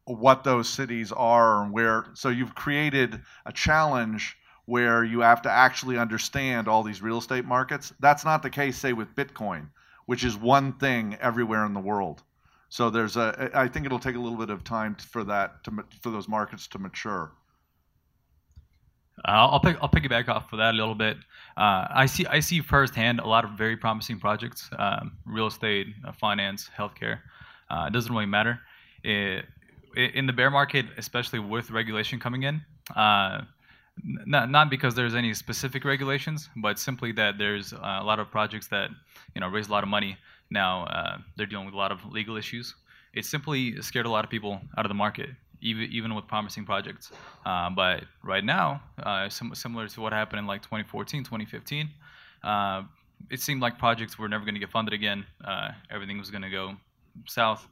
what 0.05 0.43
those 0.43 0.69
cities 0.69 1.11
are 1.11 1.63
and 1.63 1.71
where. 1.71 2.05
So 2.13 2.29
you've 2.29 2.55
created 2.55 3.21
a 3.45 3.51
challenge 3.51 4.37
where 4.65 5.03
you 5.03 5.19
have 5.19 5.41
to 5.43 5.51
actually 5.51 5.97
understand 5.97 6.67
all 6.67 6.83
these 6.83 7.01
real 7.01 7.19
estate 7.19 7.45
markets. 7.45 7.93
That's 7.99 8.25
not 8.25 8.41
the 8.41 8.49
case, 8.49 8.77
say, 8.77 8.93
with 8.93 9.15
Bitcoin, 9.15 9.69
which 10.05 10.23
is 10.23 10.35
one 10.37 10.73
thing 10.73 11.17
everywhere 11.21 11.65
in 11.65 11.73
the 11.73 11.79
world. 11.79 12.23
So 12.69 12.89
there's 12.89 13.15
a. 13.15 13.51
I 13.53 13.67
think 13.67 13.85
it'll 13.85 13.99
take 13.99 14.15
a 14.15 14.19
little 14.19 14.37
bit 14.37 14.49
of 14.49 14.63
time 14.63 14.95
for 14.95 15.23
that 15.25 15.63
to 15.65 15.85
for 16.01 16.09
those 16.09 16.27
markets 16.27 16.67
to 16.67 16.79
mature. 16.79 17.31
Uh, 19.23 19.47
I'll 19.51 19.59
pick 19.59 19.77
I'll 19.81 19.89
piggyback 19.89 20.27
off 20.27 20.51
of 20.51 20.59
that 20.59 20.73
a 20.73 20.77
little 20.77 20.95
bit. 20.95 21.17
Uh, 21.57 21.87
I 21.89 22.05
see 22.05 22.25
I 22.25 22.41
see 22.41 22.59
firsthand 22.59 23.19
a 23.19 23.27
lot 23.27 23.45
of 23.45 23.51
very 23.51 23.77
promising 23.77 24.19
projects, 24.19 24.69
um, 24.77 25.17
real 25.25 25.47
estate, 25.47 25.87
uh, 26.05 26.11
finance, 26.11 26.69
healthcare. 26.77 27.19
Uh, 27.69 27.85
it 27.87 27.93
doesn't 27.93 28.11
really 28.11 28.25
matter. 28.25 28.59
It, 29.03 29.45
in 29.95 30.25
the 30.25 30.33
bear 30.33 30.51
market, 30.51 30.85
especially 30.97 31.39
with 31.39 31.71
regulation 31.71 32.19
coming 32.19 32.43
in, 32.43 32.61
uh, 32.95 33.41
not 34.03 34.49
not 34.51 34.69
because 34.69 34.95
there's 34.95 35.15
any 35.15 35.33
specific 35.33 35.85
regulations, 35.85 36.49
but 36.57 36.77
simply 36.77 37.13
that 37.13 37.37
there's 37.37 37.71
a 37.71 38.03
lot 38.03 38.19
of 38.19 38.29
projects 38.29 38.67
that 38.67 38.89
you 39.33 39.41
know 39.41 39.47
raise 39.47 39.69
a 39.69 39.71
lot 39.71 39.83
of 39.83 39.89
money. 39.89 40.17
Now 40.49 40.83
uh, 40.85 41.17
they're 41.37 41.45
dealing 41.45 41.65
with 41.65 41.73
a 41.73 41.77
lot 41.77 41.91
of 41.91 42.05
legal 42.05 42.35
issues. 42.35 42.75
It 43.13 43.25
simply 43.25 43.81
scared 43.81 44.05
a 44.05 44.09
lot 44.09 44.25
of 44.25 44.29
people 44.29 44.59
out 44.77 44.85
of 44.85 44.89
the 44.89 44.95
market, 44.95 45.29
even 45.61 45.89
even 45.91 46.15
with 46.15 46.27
promising 46.27 46.65
projects. 46.65 47.11
Uh, 47.45 47.69
but 47.69 48.03
right 48.23 48.43
now, 48.43 48.81
uh, 49.03 49.29
sim- 49.29 49.55
similar 49.55 49.87
to 49.87 50.01
what 50.01 50.13
happened 50.13 50.39
in 50.39 50.47
like 50.47 50.61
2014, 50.61 51.23
2015, 51.23 51.89
uh, 52.43 52.83
it 53.29 53.39
seemed 53.39 53.61
like 53.61 53.77
projects 53.77 54.17
were 54.17 54.29
never 54.29 54.43
going 54.43 54.55
to 54.55 54.59
get 54.59 54.69
funded 54.69 54.93
again. 54.93 55.25
Uh, 55.43 55.69
everything 55.89 56.17
was 56.17 56.29
going 56.29 56.41
to 56.41 56.49
go 56.49 56.75
south. 57.27 57.67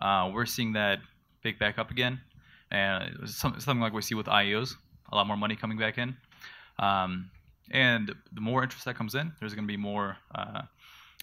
Uh, 0.00 0.30
we're 0.32 0.46
seeing 0.46 0.72
that 0.72 0.98
pick 1.42 1.58
back 1.58 1.78
up 1.78 1.90
again, 1.90 2.20
and 2.70 3.28
some, 3.28 3.58
something 3.60 3.80
like 3.80 3.92
we 3.92 4.02
see 4.02 4.14
with 4.14 4.26
IEOs 4.26 4.74
a 5.12 5.16
lot 5.16 5.26
more 5.26 5.36
money 5.36 5.54
coming 5.54 5.78
back 5.78 5.98
in. 5.98 6.16
Um, 6.78 7.30
and 7.70 8.12
the 8.32 8.40
more 8.40 8.62
interest 8.62 8.84
that 8.84 8.96
comes 8.96 9.14
in, 9.14 9.32
there's 9.38 9.54
going 9.54 9.64
to 9.64 9.72
be 9.72 9.76
more 9.76 10.16
uh, 10.34 10.62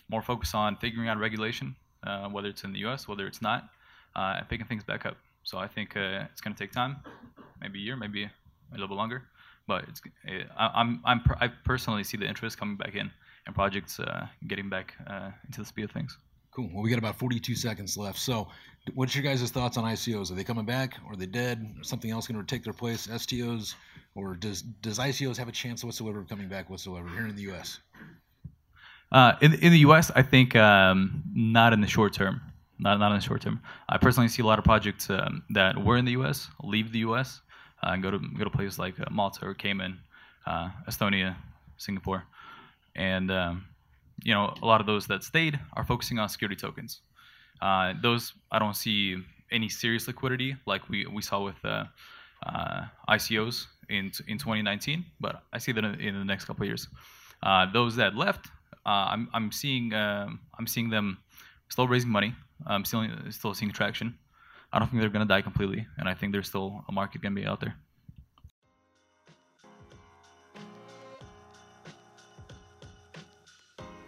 more 0.10 0.21
focus 0.21 0.54
on 0.54 0.76
figuring 0.78 1.08
out 1.08 1.17
regulation, 1.17 1.76
whether 2.32 2.50
it's 2.50 2.63
in 2.63 2.74
the 2.74 2.80
U.S., 2.80 3.08
whether 3.08 3.26
it's 3.28 3.41
not, 3.41 3.69
and 4.15 4.47
picking 4.50 4.65
things 4.65 4.84
back 4.84 5.06
up. 5.06 5.15
So 5.43 5.58
I 5.58 5.67
think 5.67 5.97
uh, 5.97 6.25
it's 6.32 6.41
going 6.41 6.56
to 6.56 6.60
take 6.60 6.71
time, 6.71 6.97
maybe 7.60 7.80
a 7.80 7.82
year, 7.82 7.95
maybe 7.95 8.23
a 8.23 8.32
little 8.71 8.88
bit 8.88 8.95
longer, 8.95 9.23
but 9.67 9.86
it's 9.89 10.01
it, 10.25 10.47
I, 10.58 10.71
I'm 10.75 11.01
I'm 11.06 11.21
I 11.39 11.47
personally 11.47 12.04
see 12.04 12.17
the 12.17 12.27
interest 12.27 12.58
coming 12.58 12.77
back 12.77 12.95
in 12.95 13.12
and 13.45 13.56
projects 13.56 13.99
uh, 13.99 14.27
getting 14.47 14.69
back 14.69 14.93
uh, 15.08 15.32
into 15.45 15.62
the 15.62 15.65
speed 15.65 15.84
of 15.84 15.91
things. 15.91 16.17
Cool. 16.51 16.69
Well, 16.73 16.84
we 16.84 16.89
got 16.89 16.99
about 16.99 17.15
42 17.15 17.56
seconds 17.56 17.97
left. 17.97 18.19
So, 18.19 18.49
what's 18.93 19.15
your 19.15 19.23
guys' 19.23 19.49
thoughts 19.51 19.77
on 19.77 19.86
ICOs? 19.86 20.32
Are 20.32 20.36
they 20.36 20.43
coming 20.43 20.65
back? 20.65 20.97
Or 21.08 21.13
are 21.13 21.15
they 21.15 21.25
dead? 21.25 21.75
Something 21.82 22.12
else 22.12 22.27
going 22.27 22.39
to 22.39 22.45
take 22.45 22.63
their 22.63 22.73
place? 22.73 23.08
STOs? 23.08 23.75
Or 24.15 24.36
does 24.36 24.62
does 24.62 24.99
ICOs 24.99 25.38
have 25.38 25.47
a 25.47 25.54
chance 25.54 25.84
whatsoever 25.84 26.19
of 26.19 26.27
coming 26.27 26.49
back 26.49 26.69
whatsoever 26.69 27.08
here 27.08 27.25
in 27.27 27.36
the 27.36 27.43
U.S.? 27.43 27.80
Uh, 29.12 29.34
in 29.41 29.54
in 29.54 29.71
the 29.71 29.80
U.S., 29.80 30.12
I 30.13 30.23
think 30.23 30.56
um, 30.56 31.23
not 31.34 31.71
in 31.71 31.80
the 31.80 31.88
short 31.88 32.13
term. 32.13 32.41
Not 32.82 33.00
not 33.00 33.12
in 33.12 33.20
the 33.20 33.24
short 33.24 33.41
term. 33.41 33.62
I 33.88 33.98
personally 33.98 34.28
see 34.28 34.41
a 34.41 34.46
lot 34.46 34.58
of 34.58 34.65
projects 34.65 35.10
um, 35.10 35.44
that 35.52 35.78
were 35.78 35.98
in 35.98 36.06
the 36.06 36.13
U.S. 36.13 36.50
leave 36.63 36.91
the 36.91 37.00
U.S. 37.00 37.41
Uh, 37.84 37.91
and 37.94 38.04
go 38.04 38.10
to 38.10 38.20
go 38.38 38.44
to 38.44 38.50
places 38.50 38.80
like 38.80 39.00
uh, 39.00 39.06
Malta 39.12 39.46
or 39.46 39.54
Cayman, 39.54 40.00
uh, 40.48 40.70
Estonia, 40.89 41.36
Singapore, 41.78 42.24
and 42.96 43.32
um, 43.32 43.65
you 44.24 44.34
know, 44.34 44.54
a 44.62 44.65
lot 44.65 44.82
of 44.82 44.88
those 44.88 45.06
that 45.08 45.24
stayed 45.24 45.60
are 45.74 45.84
focusing 45.84 46.17
on 46.17 46.28
security 46.28 46.56
tokens. 46.56 47.02
Uh, 47.62 47.94
those 48.02 48.34
I 48.52 48.58
don't 48.58 48.76
see 48.76 49.17
any 49.52 49.70
serious 49.70 50.08
liquidity 50.08 50.56
like 50.65 50.89
we, 50.89 51.06
we 51.06 51.22
saw 51.22 51.44
with 51.44 51.63
uh, 51.63 51.86
uh, 52.48 52.86
ICOs 53.10 53.67
in 53.89 54.12
in 54.28 54.39
2019, 54.39 55.06
but 55.20 55.44
I 55.54 55.60
see 55.60 55.72
that 55.72 55.84
in, 55.84 56.02
in 56.02 56.17
the 56.17 56.26
next 56.26 56.46
couple 56.46 56.63
of 56.63 56.67
years. 56.67 56.88
Those 57.74 57.96
that 57.98 58.15
left, 58.15 58.48
I'm 58.88 59.30
I'm 59.36 59.52
seeing 59.52 59.94
um, 59.94 60.39
I'm 60.58 60.65
seeing 60.65 60.89
them 60.89 61.20
still 61.70 61.88
raising 61.88 62.10
money. 62.10 62.34
Um, 62.67 62.76
I'm 62.76 62.86
still 62.86 63.06
still 63.30 63.54
seeing 63.54 63.71
traction. 63.71 64.17
I 64.74 64.80
don't 64.80 64.89
think 64.89 65.02
they're 65.02 65.10
gonna 65.10 65.26
die 65.26 65.41
completely, 65.41 65.86
and 65.97 66.08
I 66.08 66.13
think 66.13 66.32
there's 66.32 66.47
still 66.47 66.84
a 66.88 66.91
market 66.91 67.21
gonna 67.21 67.36
be 67.36 67.45
out 67.45 67.60
there. 67.60 67.76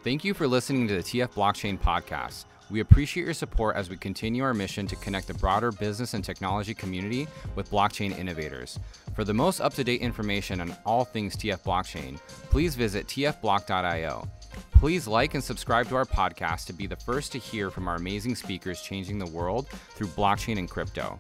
Thank 0.04 0.26
you 0.26 0.34
for 0.34 0.48
listening 0.48 0.88
to 0.90 0.96
the 0.96 1.04
TF 1.04 1.34
Blockchain 1.34 1.80
podcast. 1.80 2.46
We 2.70 2.80
appreciate 2.80 3.24
your 3.24 3.34
support 3.34 3.76
as 3.76 3.90
we 3.90 3.98
continue 3.98 4.44
our 4.44 4.54
mission 4.54 4.88
to 4.88 4.96
connect 4.96 5.28
the 5.28 5.34
broader 5.36 5.72
business 5.72 6.14
and 6.14 6.24
technology 6.24 6.74
community 6.74 7.28
with 7.56 7.70
blockchain 7.70 8.18
innovators. 8.18 8.80
For 9.16 9.24
the 9.24 9.34
most 9.34 9.62
up 9.62 9.74
to 9.76 9.84
date 9.84 10.02
information 10.02 10.60
on 10.60 10.76
all 10.86 11.06
things 11.06 11.36
TF 11.36 11.62
Blockchain, 11.64 12.20
please 12.50 12.76
visit 12.76 13.08
tfblock.io. 13.08 14.28
Please 14.72 15.08
like 15.08 15.34
and 15.34 15.44
subscribe 15.44 15.88
to 15.90 15.96
our 15.96 16.06
podcast 16.06 16.66
to 16.66 16.74
be 16.74 16.88
the 16.88 16.96
first 16.96 17.32
to 17.32 17.38
hear 17.38 17.70
from 17.70 17.88
our 17.88 17.96
amazing 17.96 18.36
speakers 18.36 18.82
changing 18.82 19.18
the 19.18 19.26
world 19.28 19.68
through 19.70 20.08
blockchain 20.08 20.58
and 20.60 20.70
crypto. 20.70 21.18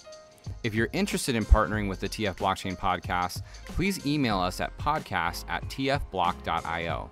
If 0.63 0.73
you're 0.73 0.89
interested 0.93 1.35
in 1.35 1.45
partnering 1.45 1.87
with 1.87 1.99
the 1.99 2.09
TF 2.09 2.35
Blockchain 2.35 2.77
podcast, 2.77 3.43
please 3.65 4.05
email 4.05 4.39
us 4.39 4.59
at 4.59 4.77
podcast 4.77 5.45
at 5.49 5.63
tfblock.io. 5.69 7.09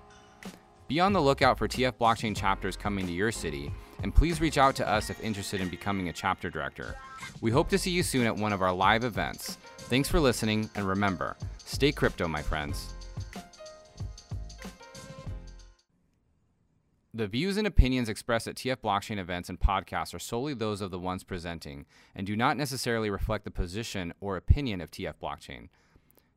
Be 0.88 1.00
on 1.00 1.12
the 1.12 1.22
lookout 1.22 1.56
for 1.56 1.68
TF 1.68 1.92
Blockchain 1.92 2.36
chapters 2.36 2.76
coming 2.76 3.06
to 3.06 3.12
your 3.12 3.32
city, 3.32 3.72
and 4.02 4.14
please 4.14 4.40
reach 4.40 4.58
out 4.58 4.76
to 4.76 4.88
us 4.88 5.08
if 5.08 5.22
interested 5.22 5.60
in 5.60 5.68
becoming 5.68 6.08
a 6.08 6.12
chapter 6.12 6.50
director. 6.50 6.96
We 7.40 7.50
hope 7.50 7.68
to 7.70 7.78
see 7.78 7.90
you 7.90 8.02
soon 8.02 8.26
at 8.26 8.36
one 8.36 8.52
of 8.52 8.62
our 8.62 8.72
live 8.72 9.04
events. 9.04 9.56
Thanks 9.78 10.08
for 10.08 10.20
listening, 10.20 10.68
and 10.74 10.86
remember, 10.86 11.36
stay 11.64 11.92
crypto, 11.92 12.28
my 12.28 12.42
friends. 12.42 12.94
The 17.14 17.26
views 17.26 17.58
and 17.58 17.66
opinions 17.66 18.08
expressed 18.08 18.48
at 18.48 18.54
TF 18.54 18.76
Blockchain 18.76 19.18
events 19.18 19.50
and 19.50 19.60
podcasts 19.60 20.14
are 20.14 20.18
solely 20.18 20.54
those 20.54 20.80
of 20.80 20.90
the 20.90 20.98
ones 20.98 21.24
presenting 21.24 21.84
and 22.14 22.26
do 22.26 22.34
not 22.34 22.56
necessarily 22.56 23.10
reflect 23.10 23.44
the 23.44 23.50
position 23.50 24.14
or 24.18 24.38
opinion 24.38 24.80
of 24.80 24.90
TF 24.90 25.16
Blockchain. 25.22 25.68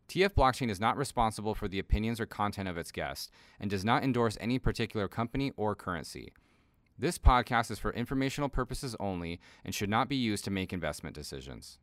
TF 0.09 0.31
Blockchain 0.31 0.69
is 0.69 0.81
not 0.81 0.97
responsible 0.97 1.55
for 1.55 1.69
the 1.69 1.79
opinions 1.79 2.19
or 2.19 2.25
content 2.25 2.67
of 2.67 2.77
its 2.77 2.91
guests 2.91 3.31
and 3.57 3.69
does 3.69 3.85
not 3.85 4.03
endorse 4.03 4.37
any 4.41 4.59
particular 4.59 5.07
company 5.07 5.53
or 5.55 5.75
currency. 5.75 6.33
This 6.99 7.17
podcast 7.17 7.71
is 7.71 7.79
for 7.79 7.93
informational 7.93 8.49
purposes 8.49 8.97
only 8.99 9.39
and 9.63 9.73
should 9.73 9.89
not 9.89 10.09
be 10.09 10.17
used 10.17 10.43
to 10.43 10.51
make 10.51 10.73
investment 10.73 11.15
decisions. 11.15 11.79